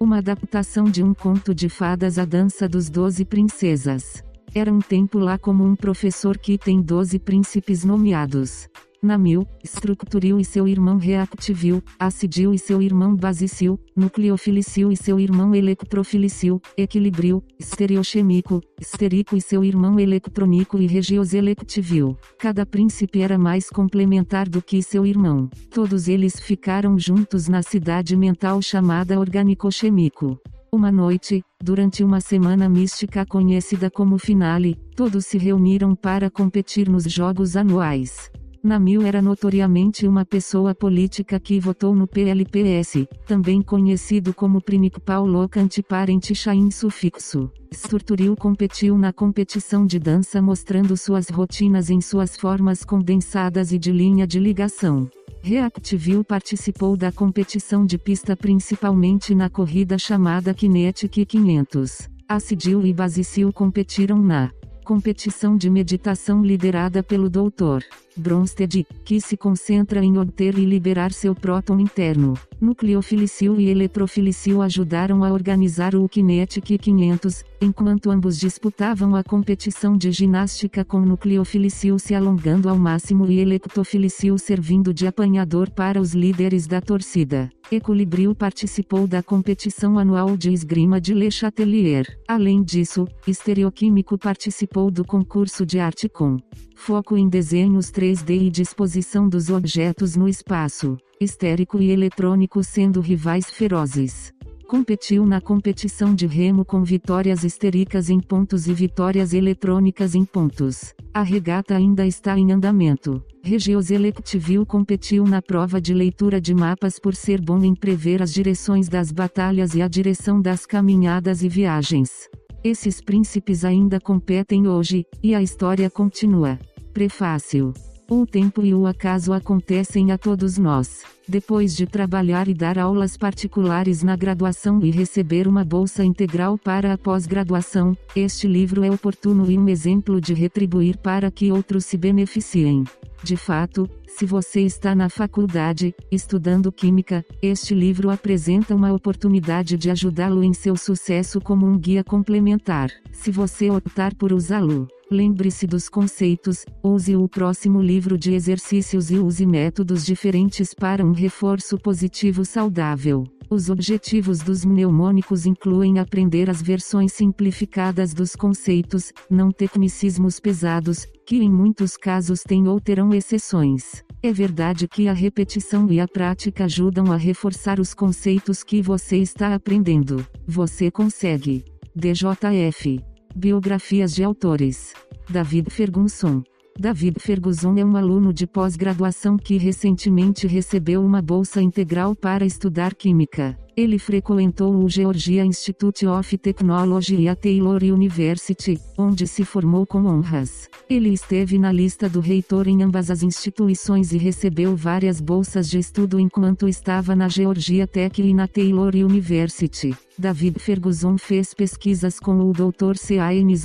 [0.00, 4.24] Uma adaptação de um conto de fadas A Dança dos Doze Princesas.
[4.54, 8.68] Era um tempo lá como um professor que tem doze príncipes nomeados.
[9.04, 15.52] Namil, Structuril e seu irmão Reactivil, Acidil e seu irmão Basicil, Nucleofilicil e seu irmão
[15.52, 22.16] Electrofilicil, Equilibril, Estereochemico, Esterico e seu irmão Electronico e Regioselectivil.
[22.38, 25.50] Cada príncipe era mais complementar do que seu irmão.
[25.68, 30.38] Todos eles ficaram juntos na cidade mental chamada Organicochemico.
[30.72, 37.02] Uma noite, durante uma semana mística conhecida como Finale, todos se reuniram para competir nos
[37.04, 38.30] jogos anuais.
[38.64, 46.32] Namil era notoriamente uma pessoa política que votou no PLPS, também conhecido como Principal Antiparente
[46.32, 47.50] Chain Sufixo.
[47.74, 53.90] Sturturil competiu na competição de dança mostrando suas rotinas em suas formas condensadas e de
[53.90, 55.10] linha de ligação.
[55.42, 62.08] Reactivil participou da competição de pista principalmente na corrida chamada Kinetic 500.
[62.28, 64.52] Acidil e Basicil competiram na
[64.84, 67.82] competição de meditação liderada pelo Dr.
[68.16, 72.34] Bronsted, que se concentra em obter e liberar seu próton interno.
[72.60, 80.12] Nucleofilicil e eletrofilicil ajudaram a organizar o Kinetic 500, enquanto ambos disputavam a competição de
[80.12, 86.66] ginástica com nucleofilicil se alongando ao máximo e electrofilicil servindo de apanhador para os líderes
[86.66, 87.50] da torcida.
[87.70, 92.06] Equilibril participou da competição anual de esgrima de Le Chatelier.
[92.28, 96.36] Além disso, Estereoquímico participou do concurso de arte com
[96.74, 103.48] foco em desenhos 3D e disposição dos objetos no espaço, estérico e eletrônico sendo rivais
[103.48, 104.32] ferozes.
[104.66, 110.92] Competiu na competição de remo com vitórias estéricas em pontos e vitórias eletrônicas em pontos.
[111.14, 113.22] A regata ainda está em andamento.
[113.40, 118.34] Regios Electivil competiu na prova de leitura de mapas por ser bom em prever as
[118.34, 122.28] direções das batalhas e a direção das caminhadas e viagens.
[122.64, 126.58] Esses príncipes ainda competem hoje, e a história continua.
[126.92, 127.72] Prefácio
[128.14, 131.02] O tempo e o acaso acontecem a todos nós.
[131.26, 136.92] Depois de trabalhar e dar aulas particulares na graduação e receber uma bolsa integral para
[136.92, 141.96] a pós-graduação, este livro é oportuno e um exemplo de retribuir para que outros se
[141.96, 142.84] beneficiem.
[143.24, 149.90] De fato, se você está na faculdade, estudando Química, este livro apresenta uma oportunidade de
[149.90, 152.90] ajudá-lo em seu sucesso como um guia complementar.
[153.10, 159.18] Se você optar por usá-lo, lembre-se dos conceitos, use o próximo livro de exercícios e
[159.18, 163.24] use métodos diferentes para um reforço positivo saudável.
[163.50, 171.36] Os objetivos dos mnemônicos incluem aprender as versões simplificadas dos conceitos, não tecnicismos pesados, que
[171.36, 174.02] em muitos casos têm ou terão exceções.
[174.22, 179.18] É verdade que a repetição e a prática ajudam a reforçar os conceitos que você
[179.18, 180.26] está aprendendo.
[180.46, 181.62] Você consegue.
[181.94, 183.11] DJF.
[183.34, 184.92] Biografias de autores.
[185.28, 186.42] David Ferguson.
[186.78, 192.94] David Ferguson é um aluno de pós-graduação que recentemente recebeu uma bolsa integral para estudar
[192.94, 193.58] química.
[193.74, 200.04] Ele frequentou o Georgia Institute of Technology e a Taylor University, onde se formou com
[200.04, 200.68] honras.
[200.90, 205.78] Ele esteve na lista do reitor em ambas as instituições e recebeu várias bolsas de
[205.78, 209.96] estudo enquanto estava na Georgia Tech e na Taylor University.
[210.18, 212.96] David Ferguson fez pesquisas com o Dr.
[212.96, 213.16] C.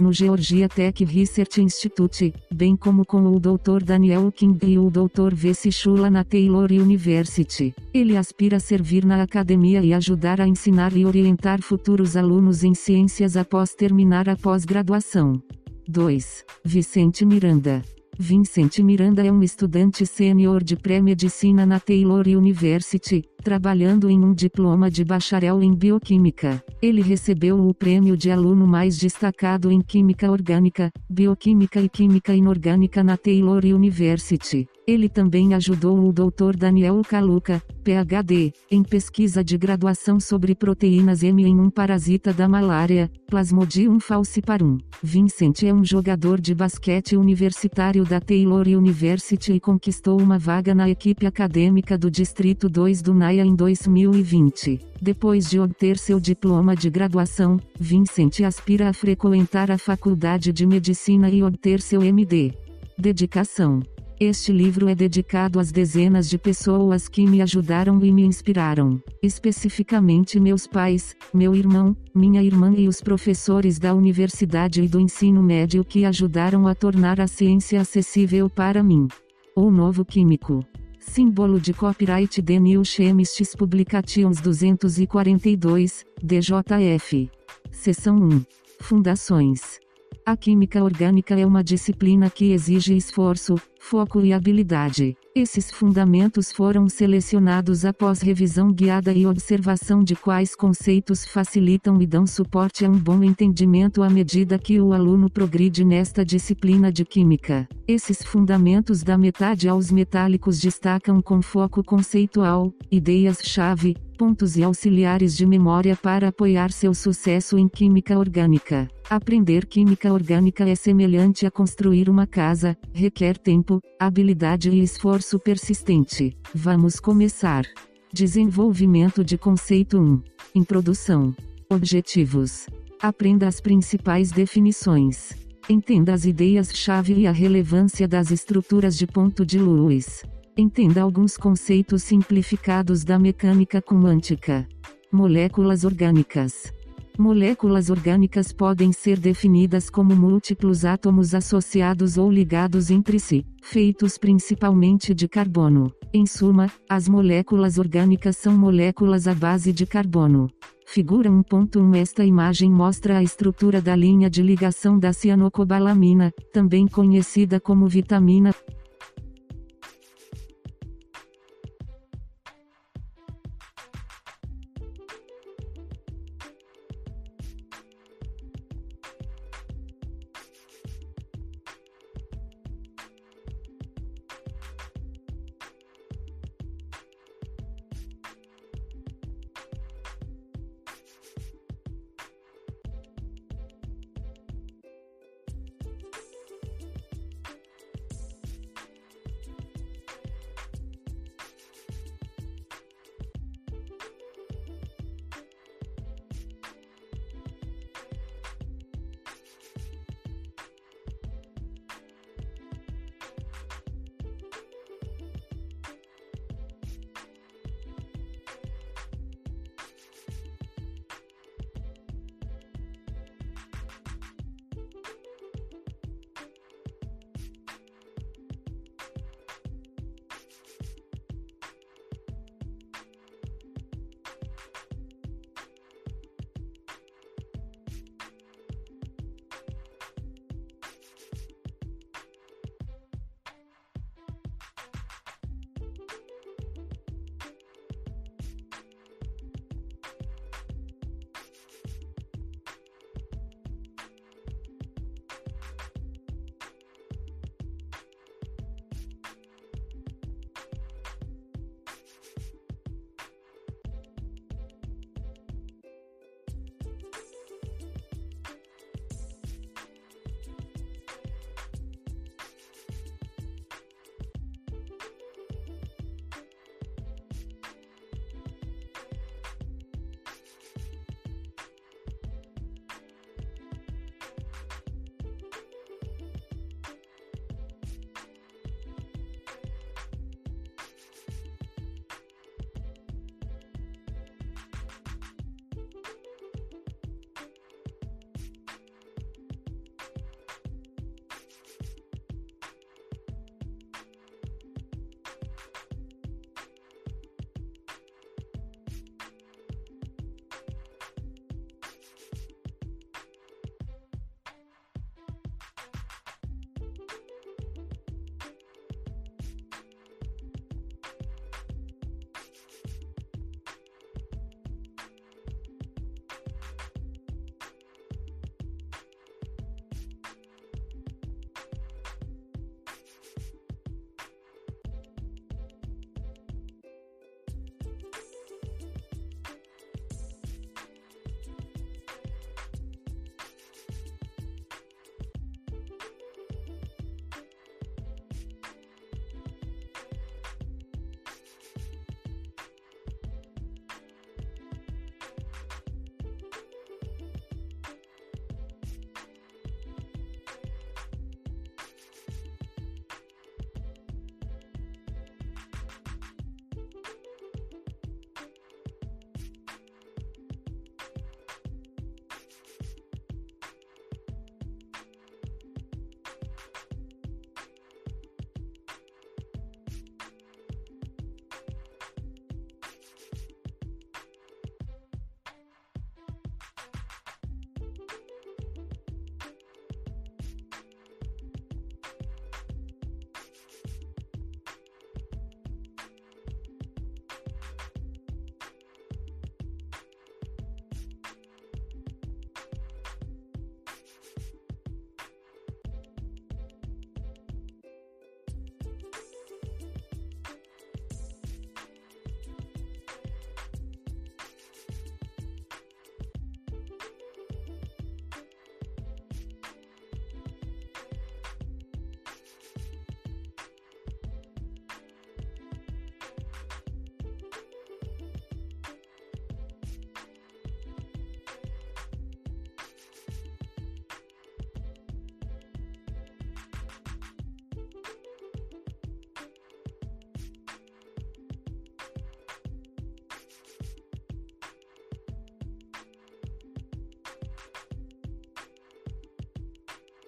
[0.01, 3.83] No Georgia Tech Research Institute, bem como com o Dr.
[3.83, 5.33] Daniel King e o Dr.
[5.33, 5.53] V.
[5.71, 7.75] Shula na Taylor University.
[7.93, 12.73] Ele aspira a servir na academia e ajudar a ensinar e orientar futuros alunos em
[12.73, 15.41] ciências após terminar a pós-graduação.
[15.87, 16.45] 2.
[16.63, 17.81] Vicente Miranda.
[18.19, 24.89] Vincent Miranda é um estudante sênior de pré-medicina na Taylor University, trabalhando em um diploma
[24.89, 26.63] de bacharel em bioquímica.
[26.81, 33.03] Ele recebeu o prêmio de aluno mais destacado em química orgânica, bioquímica e química inorgânica
[33.03, 34.67] na Taylor University.
[34.87, 36.55] Ele também ajudou o Dr.
[36.57, 43.11] Daniel Kaluka, PhD, em pesquisa de graduação sobre proteínas M em um parasita da malária,
[43.27, 44.77] Plasmodium falciparum.
[45.03, 50.89] Vincent é um jogador de basquete universitário da Taylor University e conquistou uma vaga na
[50.89, 54.79] equipe acadêmica do Distrito 2 do NAIA em 2020.
[55.01, 61.29] Depois de obter seu diploma de graduação, Vincent aspira a frequentar a Faculdade de Medicina
[61.29, 62.53] e obter seu MD.
[62.97, 63.81] Dedicação
[64.19, 70.39] este livro é dedicado às dezenas de pessoas que me ajudaram e me inspiraram, especificamente
[70.39, 75.83] meus pais, meu irmão, minha irmã e os professores da universidade e do ensino médio
[75.83, 79.07] que ajudaram a tornar a ciência acessível para mim.
[79.55, 80.65] O Novo Químico.
[80.99, 87.29] Símbolo de copyright The New Chemists Publications 242, DJF.
[87.71, 88.45] Seção 1.
[88.81, 89.79] Fundações.
[90.27, 95.15] A química orgânica é uma disciplina que exige esforço, foco e habilidade.
[95.33, 102.27] Esses fundamentos foram selecionados após revisão guiada e observação de quais conceitos facilitam e dão
[102.27, 107.65] suporte a um bom entendimento à medida que o aluno progride nesta disciplina de química.
[107.87, 115.45] Esses fundamentos da metade aos metálicos destacam com foco conceitual, ideias-chave, pontos e auxiliares de
[115.45, 118.89] memória para apoiar seu sucesso em química orgânica.
[119.07, 126.35] Aprender química orgânica é semelhante a construir uma casa, requer tempo, habilidade e esforço persistente.
[126.53, 127.63] Vamos começar.
[128.11, 130.21] Desenvolvimento de conceito 1.
[130.55, 131.35] Introdução.
[131.69, 132.67] Objetivos.
[132.99, 135.33] Aprenda as principais definições.
[135.69, 140.23] Entenda as ideias-chave e a relevância das estruturas de ponto de Lewis.
[140.59, 144.67] Entenda alguns conceitos simplificados da mecânica quântica.
[145.11, 146.73] Moléculas orgânicas.
[147.15, 155.13] Moléculas orgânicas podem ser definidas como múltiplos átomos associados ou ligados entre si, feitos principalmente
[155.13, 155.93] de carbono.
[156.11, 160.49] Em suma, as moléculas orgânicas são moléculas à base de carbono.
[160.87, 167.59] Figura 1.1 Esta imagem mostra a estrutura da linha de ligação da cianocobalamina, também conhecida
[167.59, 168.51] como vitamina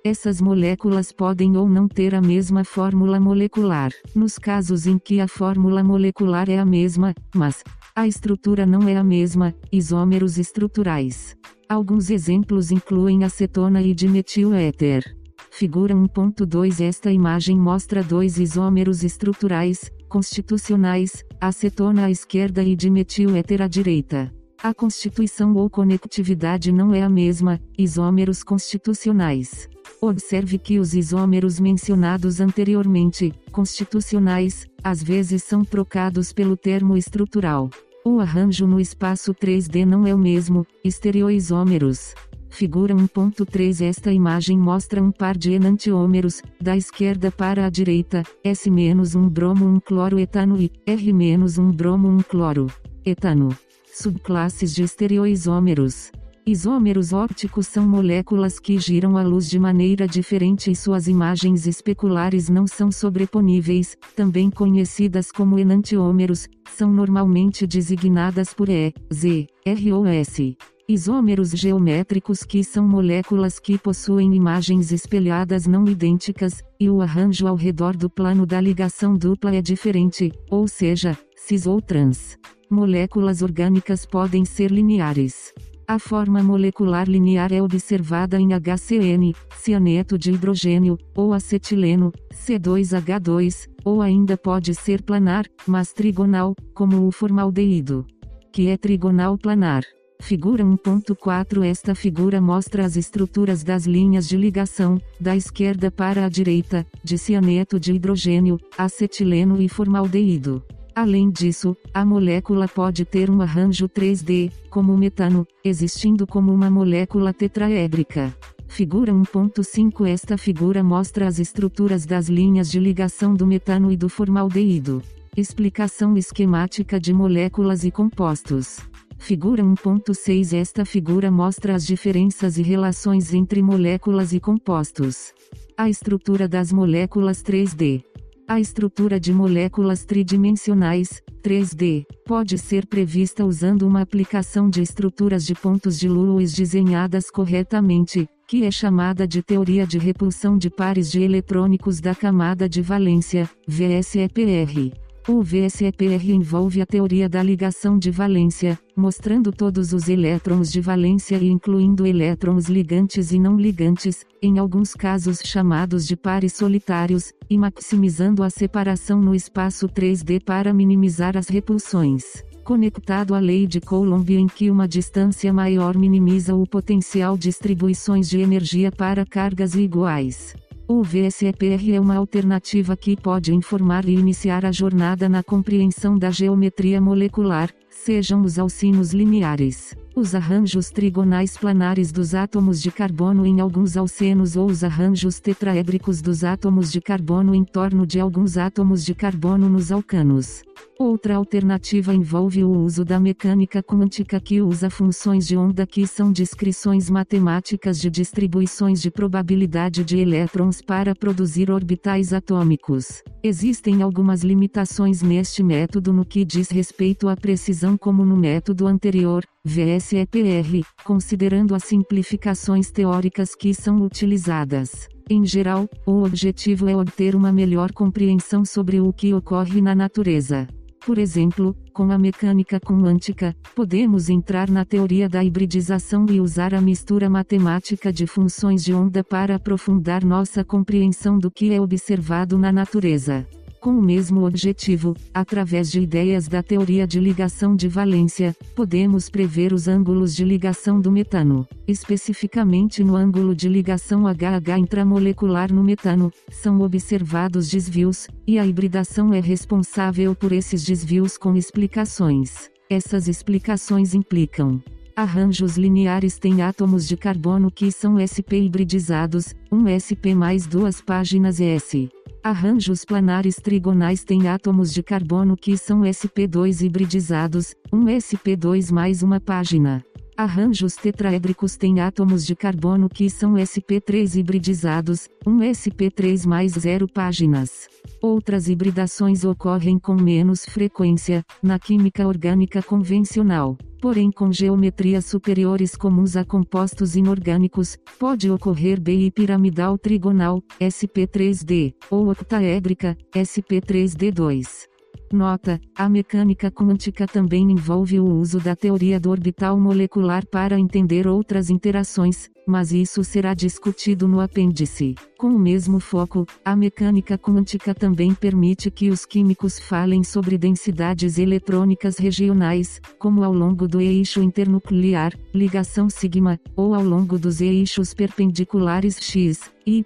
[0.03, 3.91] Essas moléculas podem ou não ter a mesma fórmula molecular.
[4.15, 7.63] Nos casos em que a fórmula molecular é a mesma, mas
[7.93, 11.35] a estrutura não é a mesma, isômeros estruturais.
[11.67, 15.03] Alguns exemplos incluem acetona e dimetil-éter.
[15.51, 23.67] Figura 1.2 Esta imagem mostra dois isômeros estruturais, constitucionais, acetona à esquerda e dimetil-éter à
[23.67, 24.33] direita.
[24.63, 29.67] A constituição ou conectividade não é a mesma, isômeros constitucionais.
[30.01, 37.69] Observe que os isômeros mencionados anteriormente, constitucionais, às vezes são trocados pelo termo estrutural.
[38.05, 42.15] O arranjo no espaço 3D não é o mesmo, estereoisômeros.
[42.49, 49.29] Figura 1.3 Esta imagem mostra um par de enantiômeros, da esquerda para a direita, S-1
[49.29, 52.67] bromo 1 cloro etano e R-1 bromo 1 cloro
[53.05, 53.49] etano.
[53.93, 56.11] Subclasses de estereoisômeros.
[56.45, 62.49] Isômeros ópticos são moléculas que giram a luz de maneira diferente e suas imagens especulares
[62.49, 70.05] não são sobreponíveis, também conhecidas como enantiômeros, são normalmente designadas por E, Z, R ou
[70.07, 70.57] S.
[70.87, 77.55] Isômeros geométricos que são moléculas que possuem imagens espelhadas não idênticas, e o arranjo ao
[77.55, 82.39] redor do plano da ligação dupla é diferente, ou seja, cis ou trans.
[82.71, 85.53] Moléculas orgânicas podem ser lineares.
[85.89, 93.99] A forma molecular linear é observada em HCN, cianeto de hidrogênio, ou acetileno, C2H2, ou
[93.99, 98.05] ainda pode ser planar, mas trigonal, como o formaldeído,
[98.53, 99.81] que é trigonal planar.
[100.21, 106.29] Figura 1.4 Esta figura mostra as estruturas das linhas de ligação, da esquerda para a
[106.29, 110.63] direita, de cianeto de hidrogênio, acetileno e formaldeído.
[110.95, 116.69] Além disso, a molécula pode ter um arranjo 3D, como o metano, existindo como uma
[116.69, 118.35] molécula tetraédrica.
[118.67, 124.07] Figura 1.5 Esta figura mostra as estruturas das linhas de ligação do metano e do
[124.07, 125.01] formaldeído.
[125.35, 128.79] Explicação esquemática de moléculas e compostos.
[129.17, 135.33] Figura 1.6 Esta figura mostra as diferenças e relações entre moléculas e compostos.
[135.77, 138.03] A estrutura das moléculas 3D.
[138.51, 145.53] A estrutura de moléculas tridimensionais, 3D, pode ser prevista usando uma aplicação de estruturas de
[145.53, 151.21] pontos de Lewis desenhadas corretamente, que é chamada de teoria de repulsão de pares de
[151.21, 155.08] eletrônicos da camada de valência, VSEPR.
[155.31, 161.35] O VSEPR envolve a teoria da ligação de valência, mostrando todos os elétrons de valência
[161.35, 167.59] e incluindo elétrons ligantes e não ligantes, em alguns casos chamados de pares solitários, e
[167.59, 172.43] maximizando a separação no espaço 3D para minimizar as repulsões.
[172.63, 178.39] Conectado à lei de Coulomb em que uma distância maior minimiza o potencial distribuições de
[178.39, 180.55] energia para cargas iguais.
[180.91, 186.31] O VSEPR é uma alternativa que pode informar e iniciar a jornada na compreensão da
[186.31, 187.69] geometria molecular,
[188.03, 194.55] sejam os alcinos lineares, os arranjos trigonais planares dos átomos de carbono em alguns alcenos
[194.55, 199.67] ou os arranjos tetraédricos dos átomos de carbono em torno de alguns átomos de carbono
[199.67, 200.63] nos alcanos.
[200.97, 206.31] Outra alternativa envolve o uso da mecânica quântica que usa funções de onda que são
[206.31, 213.23] descrições matemáticas de distribuições de probabilidade de elétrons para produzir orbitais atômicos.
[213.41, 219.45] Existem algumas limitações neste método no que diz respeito à precisão como no método anterior,
[219.63, 225.07] VSEPR, considerando as simplificações teóricas que são utilizadas.
[225.29, 230.67] Em geral, o objetivo é obter uma melhor compreensão sobre o que ocorre na natureza.
[231.05, 236.81] Por exemplo, com a mecânica quântica, podemos entrar na teoria da hibridização e usar a
[236.81, 242.71] mistura matemática de funções de onda para aprofundar nossa compreensão do que é observado na
[242.71, 243.47] natureza.
[243.79, 249.71] Com o mesmo objetivo, através de ideias da teoria de ligação de valência, podemos prever
[249.71, 251.65] os ângulos de ligação do metano.
[251.87, 259.33] Especificamente no ângulo de ligação HH intramolecular no metano, são observados desvios, e a hibridação
[259.33, 262.69] é responsável por esses desvios com explicações.
[262.89, 264.81] Essas explicações implicam
[265.19, 271.59] Arranjos lineares têm átomos de carbono que são sp hibridizados, um sp mais duas páginas
[271.59, 272.07] S.
[272.41, 279.41] Arranjos planares trigonais têm átomos de carbono que são sp2 hibridizados, um sp2 mais uma
[279.41, 280.01] página.
[280.39, 287.89] Arranjos tetraédricos têm átomos de carbono que são sp3 hibridizados, um sp3 mais zero páginas.
[288.21, 293.77] Outras hibridações ocorrem com menos frequência, na química orgânica convencional.
[294.01, 303.17] Porém, com geometrias superiores comuns a compostos inorgânicos, pode ocorrer bipiramidal trigonal, sp3d, ou octaédrica,
[303.33, 304.87] sp3d2.
[305.31, 311.27] Nota: a mecânica quântica também envolve o uso da teoria do orbital molecular para entender
[311.27, 315.15] outras interações, mas isso será discutido no apêndice.
[315.37, 321.37] Com o mesmo foco, a mecânica quântica também permite que os químicos falem sobre densidades
[321.37, 328.13] eletrônicas regionais, como ao longo do eixo internuclear, ligação sigma, ou ao longo dos eixos
[328.13, 330.03] perpendiculares x, y,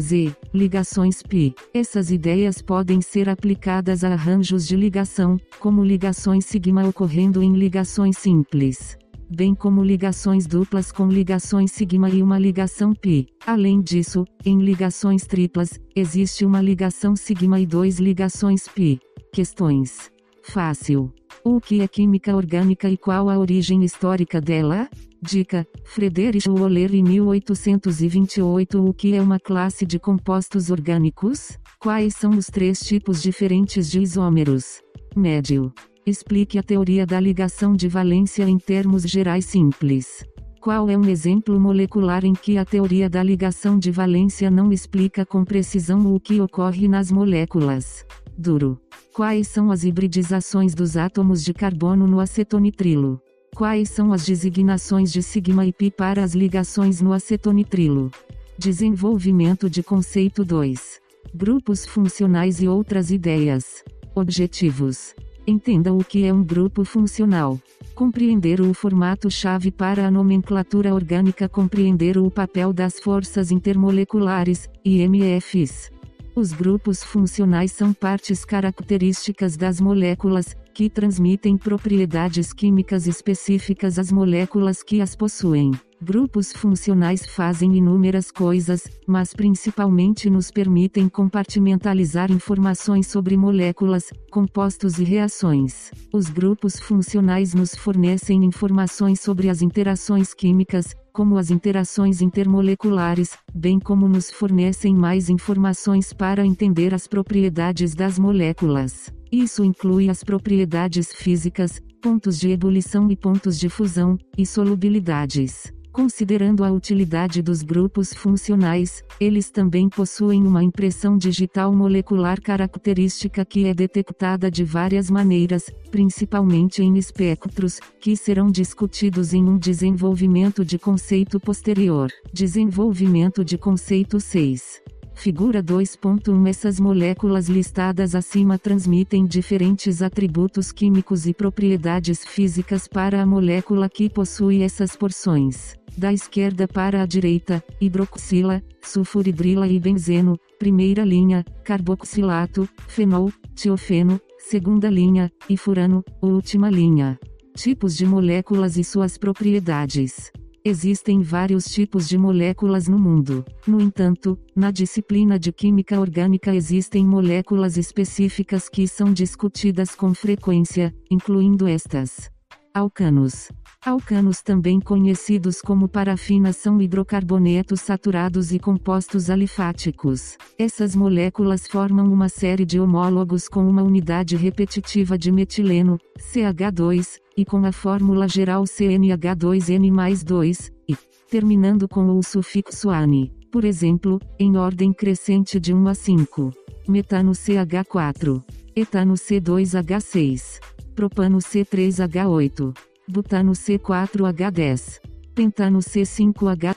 [0.00, 1.54] z, ligações π.
[1.72, 8.18] Essas ideias podem ser aplicadas a arranjos de ligação, como ligações sigma ocorrendo em ligações
[8.18, 8.96] simples
[9.32, 13.26] bem como ligações duplas com ligações sigma e uma ligação π.
[13.46, 19.00] Além disso, em ligações triplas, existe uma ligação sigma e dois ligações π.
[19.32, 20.10] Questões.
[20.44, 21.12] Fácil.
[21.44, 24.88] O que é química orgânica e qual a origem histórica dela?
[25.22, 31.58] Dica: Friedrich Wöhler em 1828 O que é uma classe de compostos orgânicos?
[31.80, 34.80] Quais são os três tipos diferentes de isômeros?
[35.16, 35.72] Médio.
[36.04, 40.26] Explique a teoria da ligação de valência em termos gerais simples.
[40.60, 45.24] Qual é um exemplo molecular em que a teoria da ligação de valência não explica
[45.24, 48.04] com precisão o que ocorre nas moléculas?
[48.36, 48.80] Duro.
[49.14, 53.20] Quais são as hibridizações dos átomos de carbono no acetonitrilo?
[53.54, 58.10] Quais são as designações de sigma e pi para as ligações no acetonitrilo?
[58.58, 61.00] Desenvolvimento de conceito 2.
[61.32, 63.84] Grupos funcionais e outras ideias.
[64.16, 65.14] Objetivos.
[65.46, 67.58] Entenda o que é um grupo funcional.
[67.96, 75.90] Compreender o formato-chave para a nomenclatura orgânica, compreender o papel das forças intermoleculares, IMFs.
[76.34, 84.82] Os grupos funcionais são partes características das moléculas, que transmitem propriedades químicas específicas às moléculas
[84.82, 85.72] que as possuem.
[86.04, 95.04] Grupos funcionais fazem inúmeras coisas, mas principalmente nos permitem compartimentalizar informações sobre moléculas, compostos e
[95.04, 95.92] reações.
[96.12, 103.78] Os grupos funcionais nos fornecem informações sobre as interações químicas, como as interações intermoleculares, bem
[103.78, 109.08] como nos fornecem mais informações para entender as propriedades das moléculas.
[109.30, 115.72] Isso inclui as propriedades físicas, pontos de ebulição e pontos de fusão, e solubilidades.
[115.92, 123.66] Considerando a utilidade dos grupos funcionais, eles também possuem uma impressão digital molecular característica que
[123.66, 130.78] é detectada de várias maneiras, principalmente em espectros, que serão discutidos em um desenvolvimento de
[130.78, 132.10] conceito posterior.
[132.32, 134.91] Desenvolvimento de conceito 6.
[135.22, 143.24] Figura 2.1 Essas moléculas listadas acima transmitem diferentes atributos químicos e propriedades físicas para a
[143.24, 145.76] molécula que possui essas porções.
[145.96, 154.90] Da esquerda para a direita, hidroxila, sulfuridrila e benzeno, primeira linha, carboxilato, fenol, tiofeno, segunda
[154.90, 157.16] linha, e furano, última linha.
[157.54, 160.32] Tipos de moléculas e suas propriedades.
[160.64, 163.44] Existem vários tipos de moléculas no mundo.
[163.66, 170.94] No entanto, na disciplina de química orgânica existem moléculas específicas que são discutidas com frequência,
[171.10, 172.30] incluindo estas:
[172.72, 173.50] alcanos,
[173.84, 180.38] Alcanos também conhecidos como parafina são hidrocarbonetos saturados e compostos alifáticos.
[180.56, 187.44] Essas moléculas formam uma série de homólogos com uma unidade repetitiva de metileno, CH2, e
[187.44, 190.96] com a fórmula geral CNH2N mais 2, e,
[191.28, 193.32] terminando com o sufixo ane.
[193.50, 196.52] Por exemplo, em ordem crescente de 1 a 5.
[196.88, 198.44] Metano CH4.
[198.76, 200.60] Etano C2H6.
[200.94, 205.00] Propano C3H8 butano C4H10,
[205.34, 206.76] pentano C5H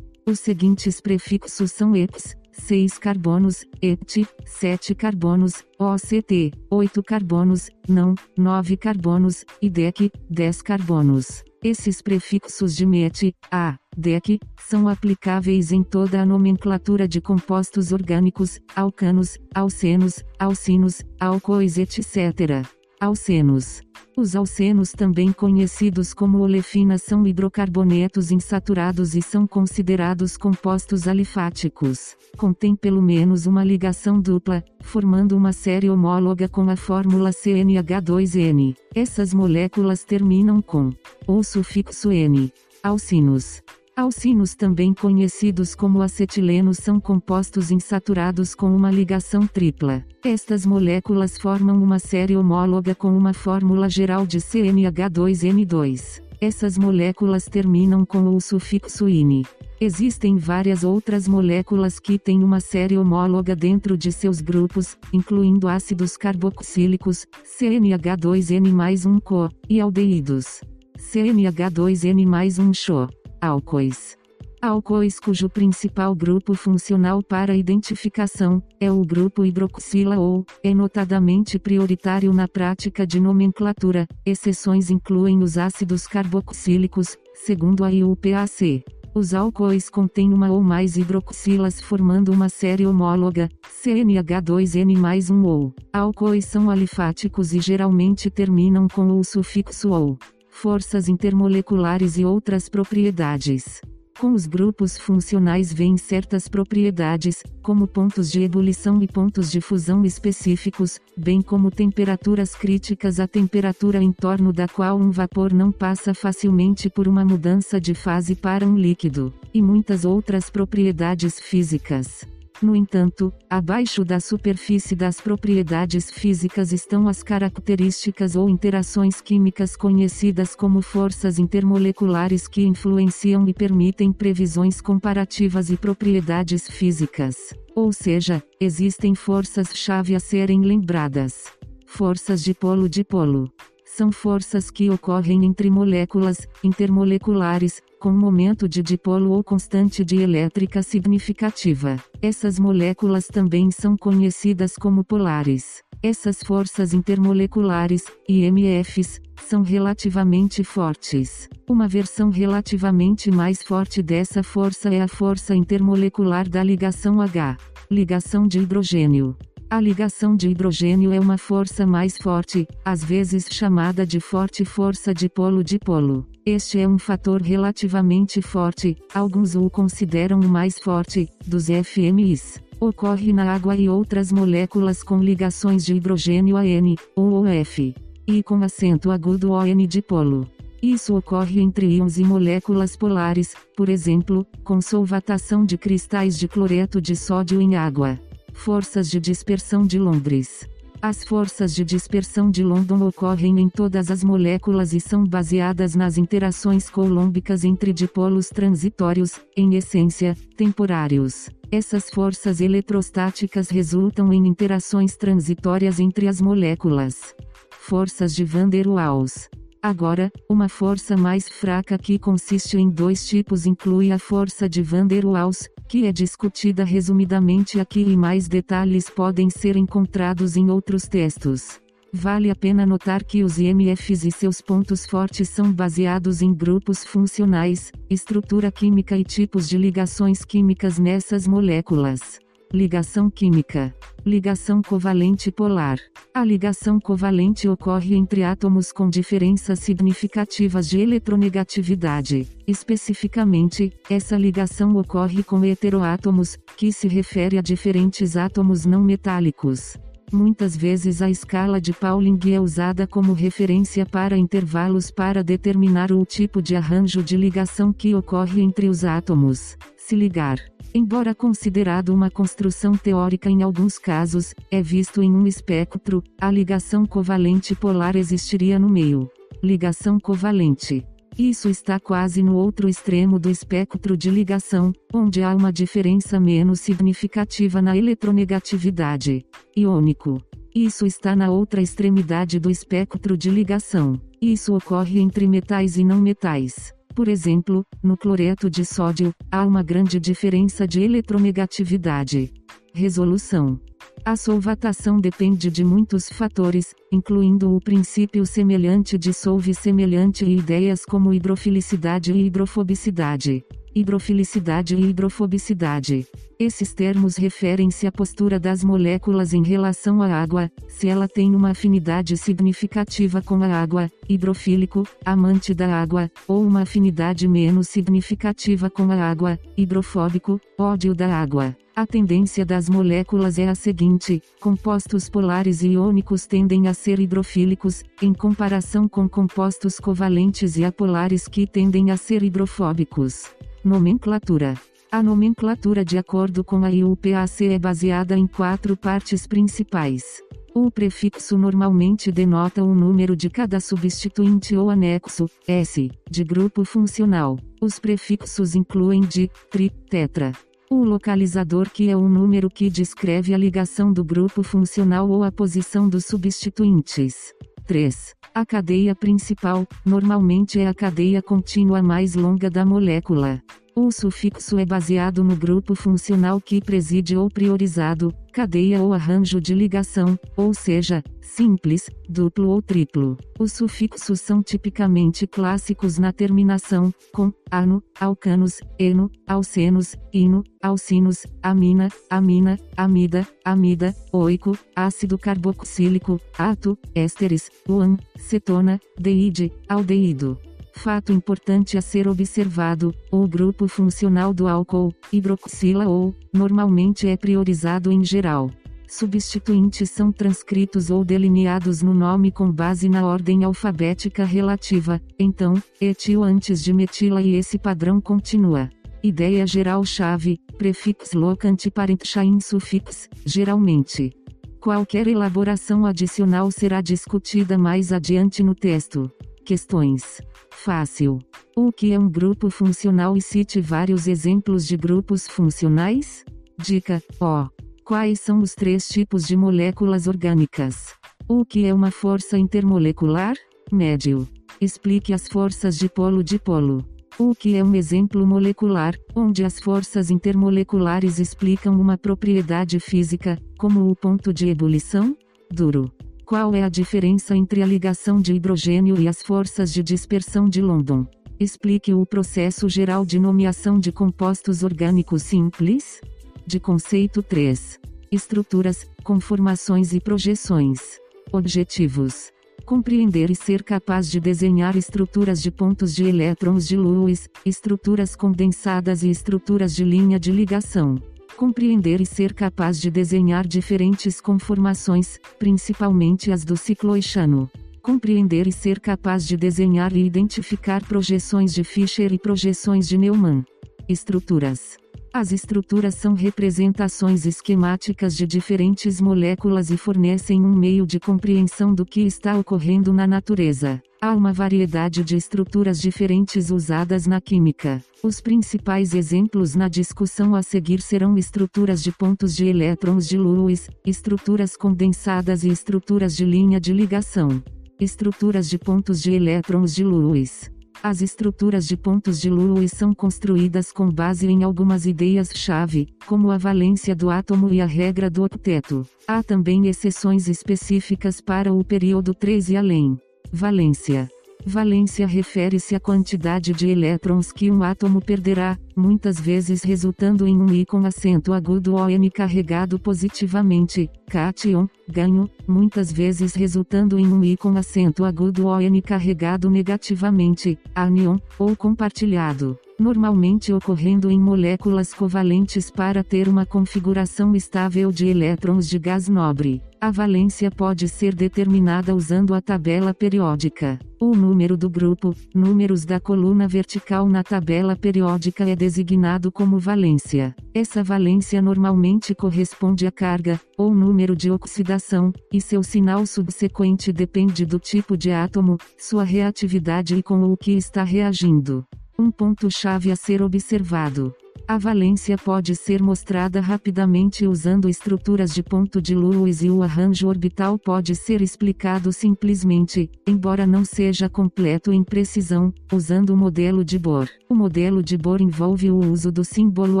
[0.26, 2.34] Os seguintes prefixos são ex,
[2.66, 11.44] 6 carbonos, ET, 7 carbonos, OCT, 8 carbonos, não, 9 carbonos, IDEC, 10 carbonos.
[11.62, 18.58] Esses prefixos de met, a, dec, são aplicáveis em toda a nomenclatura de compostos orgânicos,
[18.74, 22.66] alcanos, alcenos, alcinos, álcoois etc.
[23.00, 23.82] Alcenos.
[24.16, 32.16] Os alcenos, também conhecidos como olefinas, são hidrocarbonetos insaturados e são considerados compostos alifáticos.
[32.36, 38.76] Contém pelo menos uma ligação dupla, formando uma série homóloga com a fórmula CNH2N.
[38.94, 40.90] Essas moléculas terminam com
[41.26, 42.52] ou sufixo N.
[42.82, 43.62] Alcinos.
[43.96, 50.04] Alcinos também conhecidos como acetilenos são compostos insaturados com uma ligação tripla.
[50.24, 56.20] Estas moléculas formam uma série homóloga com uma fórmula geral de CmH2n2.
[56.40, 59.46] Essas moléculas terminam com o sufixo ine.
[59.80, 66.16] Existem várias outras moléculas que têm uma série homóloga dentro de seus grupos, incluindo ácidos
[66.16, 70.62] carboxílicos, CNH2N1CO, e aldeídos,
[70.98, 74.16] CNH2N1CHO álcois.
[74.62, 82.32] Álcoois cujo principal grupo funcional para identificação é o grupo hidroxila ou é notadamente prioritário
[82.32, 84.06] na prática de nomenclatura.
[84.24, 88.82] Exceções incluem os ácidos carboxílicos, segundo a IUPAC.
[89.14, 93.50] Os álcoois contêm uma ou mais hidroxilas formando uma série homóloga,
[93.84, 95.74] CNH2N mais um ou.
[95.92, 100.18] Álcoois são alifáticos e geralmente terminam com o sufixo ou
[100.54, 103.82] forças intermoleculares e outras propriedades.
[104.18, 110.04] Com os grupos funcionais vêm certas propriedades, como pontos de ebulição e pontos de fusão
[110.04, 116.14] específicos, bem como temperaturas críticas a temperatura em torno da qual um vapor não passa
[116.14, 122.24] facilmente por uma mudança de fase para um líquido, e muitas outras propriedades físicas.
[122.62, 130.54] No entanto, abaixo da superfície das propriedades físicas estão as características ou interações químicas conhecidas
[130.54, 137.36] como forças intermoleculares que influenciam e permitem previsões comparativas e propriedades físicas.
[137.74, 141.52] Ou seja, existem forças-chave a serem lembradas.
[141.86, 143.52] Forças de polo-dipolo
[143.84, 150.82] são forças que ocorrem entre moléculas, intermoleculares, com momento de dipolo ou constante de elétrica
[150.82, 151.96] significativa.
[152.20, 155.82] Essas moléculas também são conhecidas como polares.
[156.02, 161.48] Essas forças intermoleculares, IMFs, são relativamente fortes.
[161.66, 167.56] Uma versão relativamente mais forte dessa força é a força intermolecular da ligação H.
[167.90, 169.34] Ligação de hidrogênio.
[169.74, 175.12] A ligação de hidrogênio é uma força mais forte, às vezes chamada de forte força
[175.12, 176.24] dipolo-dipolo.
[176.46, 182.62] Este é um fator relativamente forte, alguns o consideram o mais forte, dos FMIs.
[182.78, 187.96] Ocorre na água e outras moléculas com ligações de hidrogênio AN, ou OF.
[188.28, 190.48] E com acento agudo ON dipolo.
[190.80, 197.00] Isso ocorre entre íons e moléculas polares, por exemplo, com solvatação de cristais de cloreto
[197.00, 198.20] de sódio em água.
[198.54, 200.66] Forças de dispersão de Londres.
[201.02, 206.16] As forças de dispersão de London ocorrem em todas as moléculas e são baseadas nas
[206.16, 211.50] interações colômbicas entre dipolos transitórios, em essência, temporários.
[211.70, 217.34] Essas forças eletrostáticas resultam em interações transitórias entre as moléculas.
[217.70, 219.50] Forças de van der Waals.
[219.82, 225.06] Agora, uma força mais fraca que consiste em dois tipos inclui a força de van
[225.06, 225.68] der Waals,
[226.02, 231.80] é discutida resumidamente aqui e mais detalhes podem ser encontrados em outros textos.
[232.12, 237.04] Vale a pena notar que os IMFs e seus pontos fortes são baseados em grupos
[237.04, 242.43] funcionais, estrutura química e tipos de ligações químicas nessas moléculas.
[242.74, 243.94] Ligação química.
[244.26, 245.96] Ligação covalente polar.
[246.34, 252.48] A ligação covalente ocorre entre átomos com diferenças significativas de eletronegatividade.
[252.66, 259.96] Especificamente, essa ligação ocorre com heteroátomos, que se refere a diferentes átomos não metálicos.
[260.32, 266.24] Muitas vezes a escala de Pauling é usada como referência para intervalos para determinar o
[266.24, 269.76] tipo de arranjo de ligação que ocorre entre os átomos.
[269.96, 276.22] Se ligar Embora considerado uma construção teórica em alguns casos, é visto em um espectro,
[276.40, 279.28] a ligação covalente polar existiria no meio.
[279.60, 281.04] Ligação covalente.
[281.36, 286.78] Isso está quase no outro extremo do espectro de ligação, onde há uma diferença menos
[286.78, 289.44] significativa na eletronegatividade.
[289.76, 290.40] Iônico.
[290.72, 294.20] Isso está na outra extremidade do espectro de ligação.
[294.40, 296.94] Isso ocorre entre metais e não metais.
[297.14, 302.52] Por exemplo, no cloreto de sódio, há uma grande diferença de eletronegatividade.
[302.92, 303.80] Resolução.
[304.24, 311.32] A solvatação depende de muitos fatores, incluindo o princípio semelhante dissolve semelhante e ideias como
[311.32, 313.64] hidrofilicidade e hidrofobicidade.
[313.94, 316.26] Hidrofilicidade e hidrofobicidade.
[316.58, 321.70] Esses termos referem-se à postura das moléculas em relação à água, se ela tem uma
[321.70, 329.10] afinidade significativa com a água, hidrofílico, amante da água, ou uma afinidade menos significativa com
[329.10, 331.76] a água, hidrofóbico, ódio da água.
[331.96, 338.04] A tendência das moléculas é a seguinte: compostos polares e iônicos tendem a ser hidrofílicos,
[338.22, 343.50] em comparação com compostos covalentes e apolares que tendem a ser hidrofóbicos.
[343.84, 344.74] Nomenclatura.
[345.14, 350.42] A nomenclatura de acordo com a IUPAC é baseada em quatro partes principais.
[350.74, 357.56] O prefixo normalmente denota o número de cada substituinte ou anexo, S, de grupo funcional.
[357.80, 360.50] Os prefixos incluem di, tri, tetra.
[360.90, 365.52] O localizador que é o número que descreve a ligação do grupo funcional ou a
[365.52, 367.54] posição dos substituintes.
[367.86, 368.34] 3.
[368.52, 373.62] A cadeia principal, normalmente é a cadeia contínua mais longa da molécula.
[373.96, 379.72] O sufixo é baseado no grupo funcional que preside ou priorizado, cadeia ou arranjo de
[379.72, 383.36] ligação, ou seja, simples, duplo ou triplo.
[383.56, 392.08] Os sufixos são tipicamente clássicos na terminação, com, ano, alcanos, eno, alcenos, ino, alcinos, amina,
[392.28, 400.58] amina, amida, amida, oico, ácido carboxílico, ato, ésteres, uan, cetona, deide, aldeído.
[400.96, 408.10] Fato importante a ser observado: o grupo funcional do álcool, hidroxila ou, normalmente é priorizado
[408.10, 408.70] em geral.
[409.06, 416.42] Substituintes são transcritos ou delineados no nome com base na ordem alfabética relativa, então, etil
[416.42, 418.88] antes de metila e esse padrão continua.
[419.22, 424.32] Ideia geral-chave, prefix locante parenchain sufix, geralmente.
[424.80, 429.30] Qualquer elaboração adicional será discutida mais adiante no texto.
[429.64, 430.42] Questões.
[430.70, 431.38] Fácil.
[431.74, 436.44] O que é um grupo funcional e cite vários exemplos de grupos funcionais?
[436.78, 437.66] Dica: O.
[438.04, 441.14] Quais são os três tipos de moléculas orgânicas?
[441.48, 443.54] O que é uma força intermolecular?
[443.90, 444.46] Médio.
[444.78, 447.02] Explique as forças de polo-dipolo.
[447.38, 454.10] O que é um exemplo molecular, onde as forças intermoleculares explicam uma propriedade física, como
[454.10, 455.34] o ponto de ebulição?
[455.72, 456.12] Duro.
[456.44, 460.82] Qual é a diferença entre a ligação de hidrogênio e as forças de dispersão de
[460.82, 461.26] London?
[461.58, 466.20] Explique o processo geral de nomeação de compostos orgânicos simples.
[466.66, 467.98] De conceito 3.
[468.30, 471.18] Estruturas, conformações e projeções.
[471.50, 472.52] Objetivos.
[472.84, 479.22] Compreender e ser capaz de desenhar estruturas de pontos de elétrons de Lewis, estruturas condensadas
[479.22, 481.18] e estruturas de linha de ligação
[481.54, 487.70] compreender e ser capaz de desenhar diferentes conformações, principalmente as do cicloixano.
[488.02, 493.64] Compreender e ser capaz de desenhar e identificar projeções de Fischer e projeções de Neumann.
[494.08, 495.03] Estruturas.
[495.36, 502.06] As estruturas são representações esquemáticas de diferentes moléculas e fornecem um meio de compreensão do
[502.06, 504.00] que está ocorrendo na natureza.
[504.22, 508.00] Há uma variedade de estruturas diferentes usadas na química.
[508.22, 513.90] Os principais exemplos na discussão a seguir serão estruturas de pontos de elétrons de Lewis,
[514.06, 517.60] estruturas condensadas e estruturas de linha de ligação.
[517.98, 520.72] Estruturas de pontos de elétrons de Lewis.
[521.06, 526.56] As estruturas de pontos de Lewis são construídas com base em algumas ideias-chave, como a
[526.56, 529.06] valência do átomo e a regra do octeto.
[529.28, 533.18] Há também exceções específicas para o período 3 e além.
[533.52, 534.30] Valência
[534.66, 540.72] Valência refere-se à quantidade de elétrons que um átomo perderá, muitas vezes resultando em um
[540.72, 547.44] I com acento agudo ou N carregado positivamente, cátion, ganho, muitas vezes resultando em um
[547.44, 555.12] I com acento agudo ou N carregado negativamente, anion, ou compartilhado normalmente ocorrendo em moléculas
[555.12, 559.82] covalentes para ter uma configuração estável de elétrons de gás nobre.
[560.00, 563.98] A valência pode ser determinada usando a tabela periódica.
[564.20, 570.54] O número do grupo, números da coluna vertical na tabela periódica é designado como valência.
[570.74, 577.64] Essa valência normalmente corresponde à carga, ou número de oxidação, e seu sinal subsequente depende
[577.64, 581.82] do tipo de átomo, sua reatividade e com o que está reagindo.
[582.16, 584.32] Um ponto-chave a ser observado.
[584.66, 590.26] A valência pode ser mostrada rapidamente usando estruturas de ponto de Lewis e o arranjo
[590.26, 596.98] orbital pode ser explicado simplesmente, embora não seja completo em precisão, usando o modelo de
[596.98, 597.28] Bohr.
[597.46, 600.00] O modelo de Bohr envolve o uso do símbolo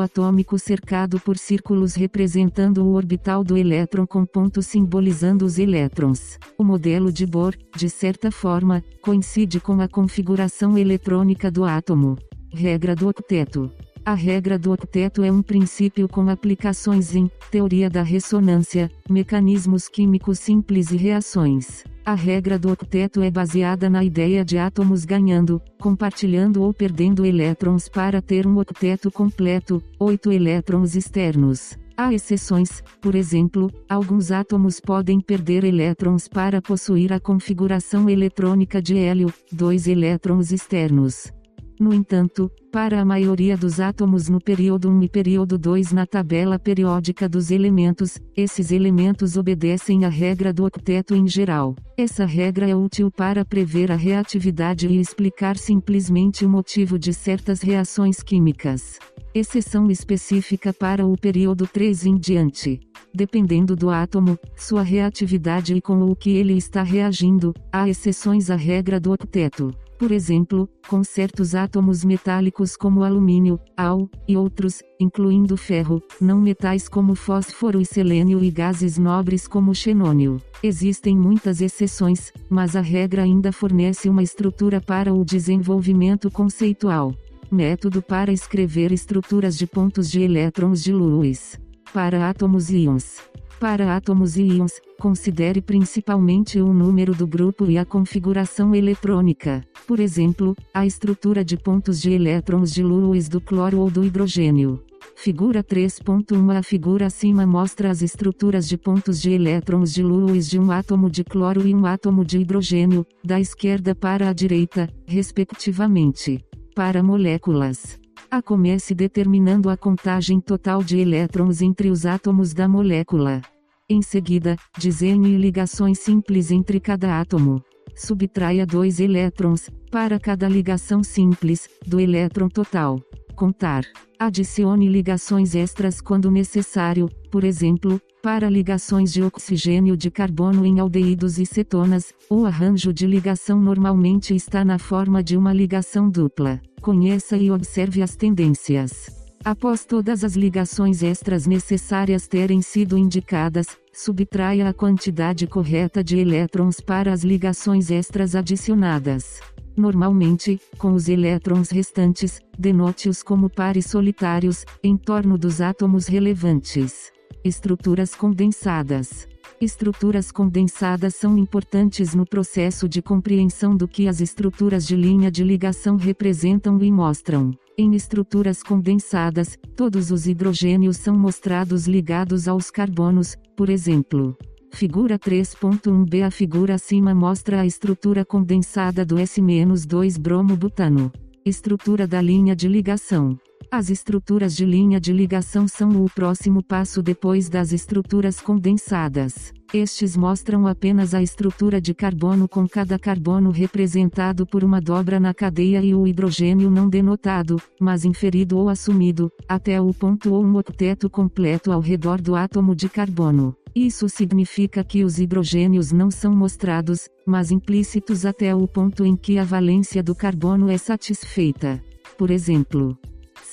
[0.00, 6.38] atômico cercado por círculos representando o orbital do elétron com pontos simbolizando os elétrons.
[6.56, 12.16] O modelo de Bohr, de certa forma, coincide com a configuração eletrônica do átomo.
[12.50, 13.70] Regra do octeto.
[14.06, 20.38] A regra do octeto é um princípio com aplicações em teoria da ressonância, mecanismos químicos
[20.38, 21.84] simples e reações.
[22.04, 27.88] A regra do octeto é baseada na ideia de átomos ganhando, compartilhando ou perdendo elétrons
[27.88, 31.78] para ter um octeto completo, oito elétrons externos.
[31.96, 38.98] Há exceções, por exemplo, alguns átomos podem perder elétrons para possuir a configuração eletrônica de
[38.98, 41.32] hélio, dois elétrons externos.
[41.78, 46.56] No entanto, para a maioria dos átomos no período 1 e período 2 na tabela
[46.56, 51.74] periódica dos elementos, esses elementos obedecem à regra do octeto em geral.
[51.96, 57.60] Essa regra é útil para prever a reatividade e explicar simplesmente o motivo de certas
[57.60, 59.00] reações químicas.
[59.34, 62.78] Exceção específica para o período 3 em diante.
[63.12, 68.54] Dependendo do átomo, sua reatividade e com o que ele está reagindo, há exceções à
[68.54, 69.72] regra do octeto
[70.04, 76.90] por exemplo, com certos átomos metálicos como alumínio, Al, e outros, incluindo ferro, não metais
[76.90, 80.42] como fósforo e selênio e gases nobres como xenônio.
[80.62, 87.14] Existem muitas exceções, mas a regra ainda fornece uma estrutura para o desenvolvimento conceitual.
[87.50, 91.58] Método para escrever estruturas de pontos de elétrons de Lewis.
[91.94, 93.22] Para átomos e íons.
[93.60, 99.64] Para átomos e íons, considere principalmente o número do grupo e a configuração eletrônica.
[99.86, 104.82] Por exemplo, a estrutura de pontos de elétrons de Lewis do cloro ou do hidrogênio.
[105.16, 110.58] Figura 3.1 A figura acima mostra as estruturas de pontos de elétrons de Lewis de
[110.58, 116.44] um átomo de cloro e um átomo de hidrogênio, da esquerda para a direita, respectivamente.
[116.74, 118.03] Para moléculas.
[118.34, 123.40] A comece determinando a contagem total de elétrons entre os átomos da molécula.
[123.88, 127.62] Em seguida, desenhe ligações simples entre cada átomo.
[127.94, 133.00] Subtraia dois elétrons, para cada ligação simples, do elétron total.
[133.34, 133.84] Contar.
[134.18, 141.38] Adicione ligações extras quando necessário, por exemplo, para ligações de oxigênio de carbono em aldeídos
[141.38, 146.60] e cetonas, o arranjo de ligação normalmente está na forma de uma ligação dupla.
[146.80, 149.23] Conheça e observe as tendências.
[149.44, 156.80] Após todas as ligações extras necessárias terem sido indicadas, subtraia a quantidade correta de elétrons
[156.80, 159.42] para as ligações extras adicionadas.
[159.76, 167.13] Normalmente, com os elétrons restantes, denote-os como pares solitários, em torno dos átomos relevantes.
[167.44, 169.28] Estruturas condensadas.
[169.60, 175.44] Estruturas condensadas são importantes no processo de compreensão do que as estruturas de linha de
[175.44, 177.50] ligação representam e mostram.
[177.76, 184.34] Em estruturas condensadas, todos os hidrogênios são mostrados ligados aos carbonos, por exemplo.
[184.72, 191.12] Figura 3.1b A figura acima mostra a estrutura condensada do S-2-bromo-butano.
[191.44, 193.38] Estrutura da linha de ligação.
[193.76, 199.52] As estruturas de linha de ligação são o próximo passo depois das estruturas condensadas.
[199.74, 205.34] Estes mostram apenas a estrutura de carbono com cada carbono representado por uma dobra na
[205.34, 210.54] cadeia e o hidrogênio não denotado, mas inferido ou assumido, até o ponto ou um
[210.54, 213.56] octeto completo ao redor do átomo de carbono.
[213.74, 219.36] Isso significa que os hidrogênios não são mostrados, mas implícitos até o ponto em que
[219.36, 221.82] a valência do carbono é satisfeita.
[222.16, 222.96] Por exemplo,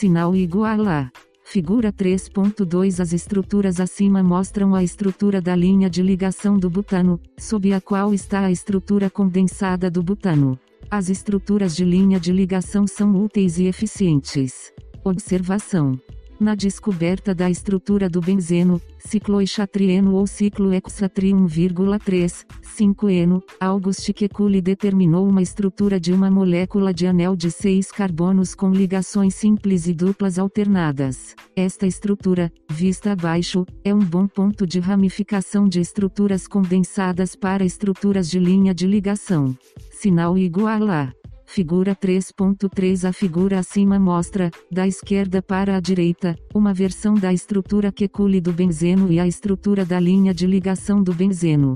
[0.02, 1.12] sinal igual a.
[1.44, 7.72] Figura 3.2 As estruturas acima mostram a estrutura da linha de ligação do butano, sob
[7.72, 10.58] a qual está a estrutura condensada do butano.
[10.90, 14.74] As estruturas de linha de ligação são úteis e eficientes.
[15.04, 16.00] Observação
[16.42, 25.28] na descoberta da estrutura do benzeno, cicloexatrieno ou ciclo hexatri 1,3, 5-eno, August Kekulé determinou
[25.28, 30.40] uma estrutura de uma molécula de anel de seis carbonos com ligações simples e duplas
[30.40, 31.36] alternadas.
[31.56, 38.30] Esta estrutura, vista abaixo, é um bom ponto de ramificação de estruturas condensadas para estruturas
[38.30, 39.56] de linha de ligação.
[39.92, 41.14] Sinal igual a
[41.54, 47.92] Figura 3.3 A figura acima mostra, da esquerda para a direita, uma versão da estrutura
[47.92, 51.76] quecule do benzeno e a estrutura da linha de ligação do benzeno.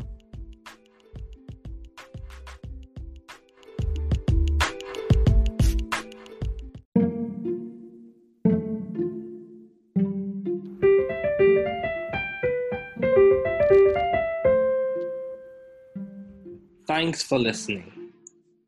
[16.88, 17.94] Thanks for listening.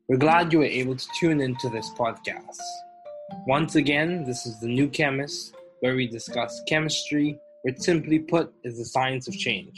[0.10, 2.62] We're glad you were able to tune into this podcast.
[3.46, 8.78] Once again, this is The New Chemist, where we discuss chemistry, which simply put is
[8.78, 9.78] the science of change,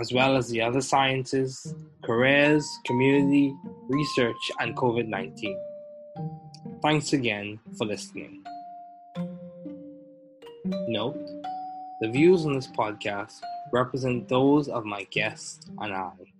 [0.00, 3.54] as well as the other sciences, careers, community,
[3.88, 5.60] research, and COVID 19.
[6.82, 8.42] Thanks again for listening.
[10.88, 11.20] Note
[12.00, 13.34] the views on this podcast
[13.72, 16.33] represent those of my guests and I.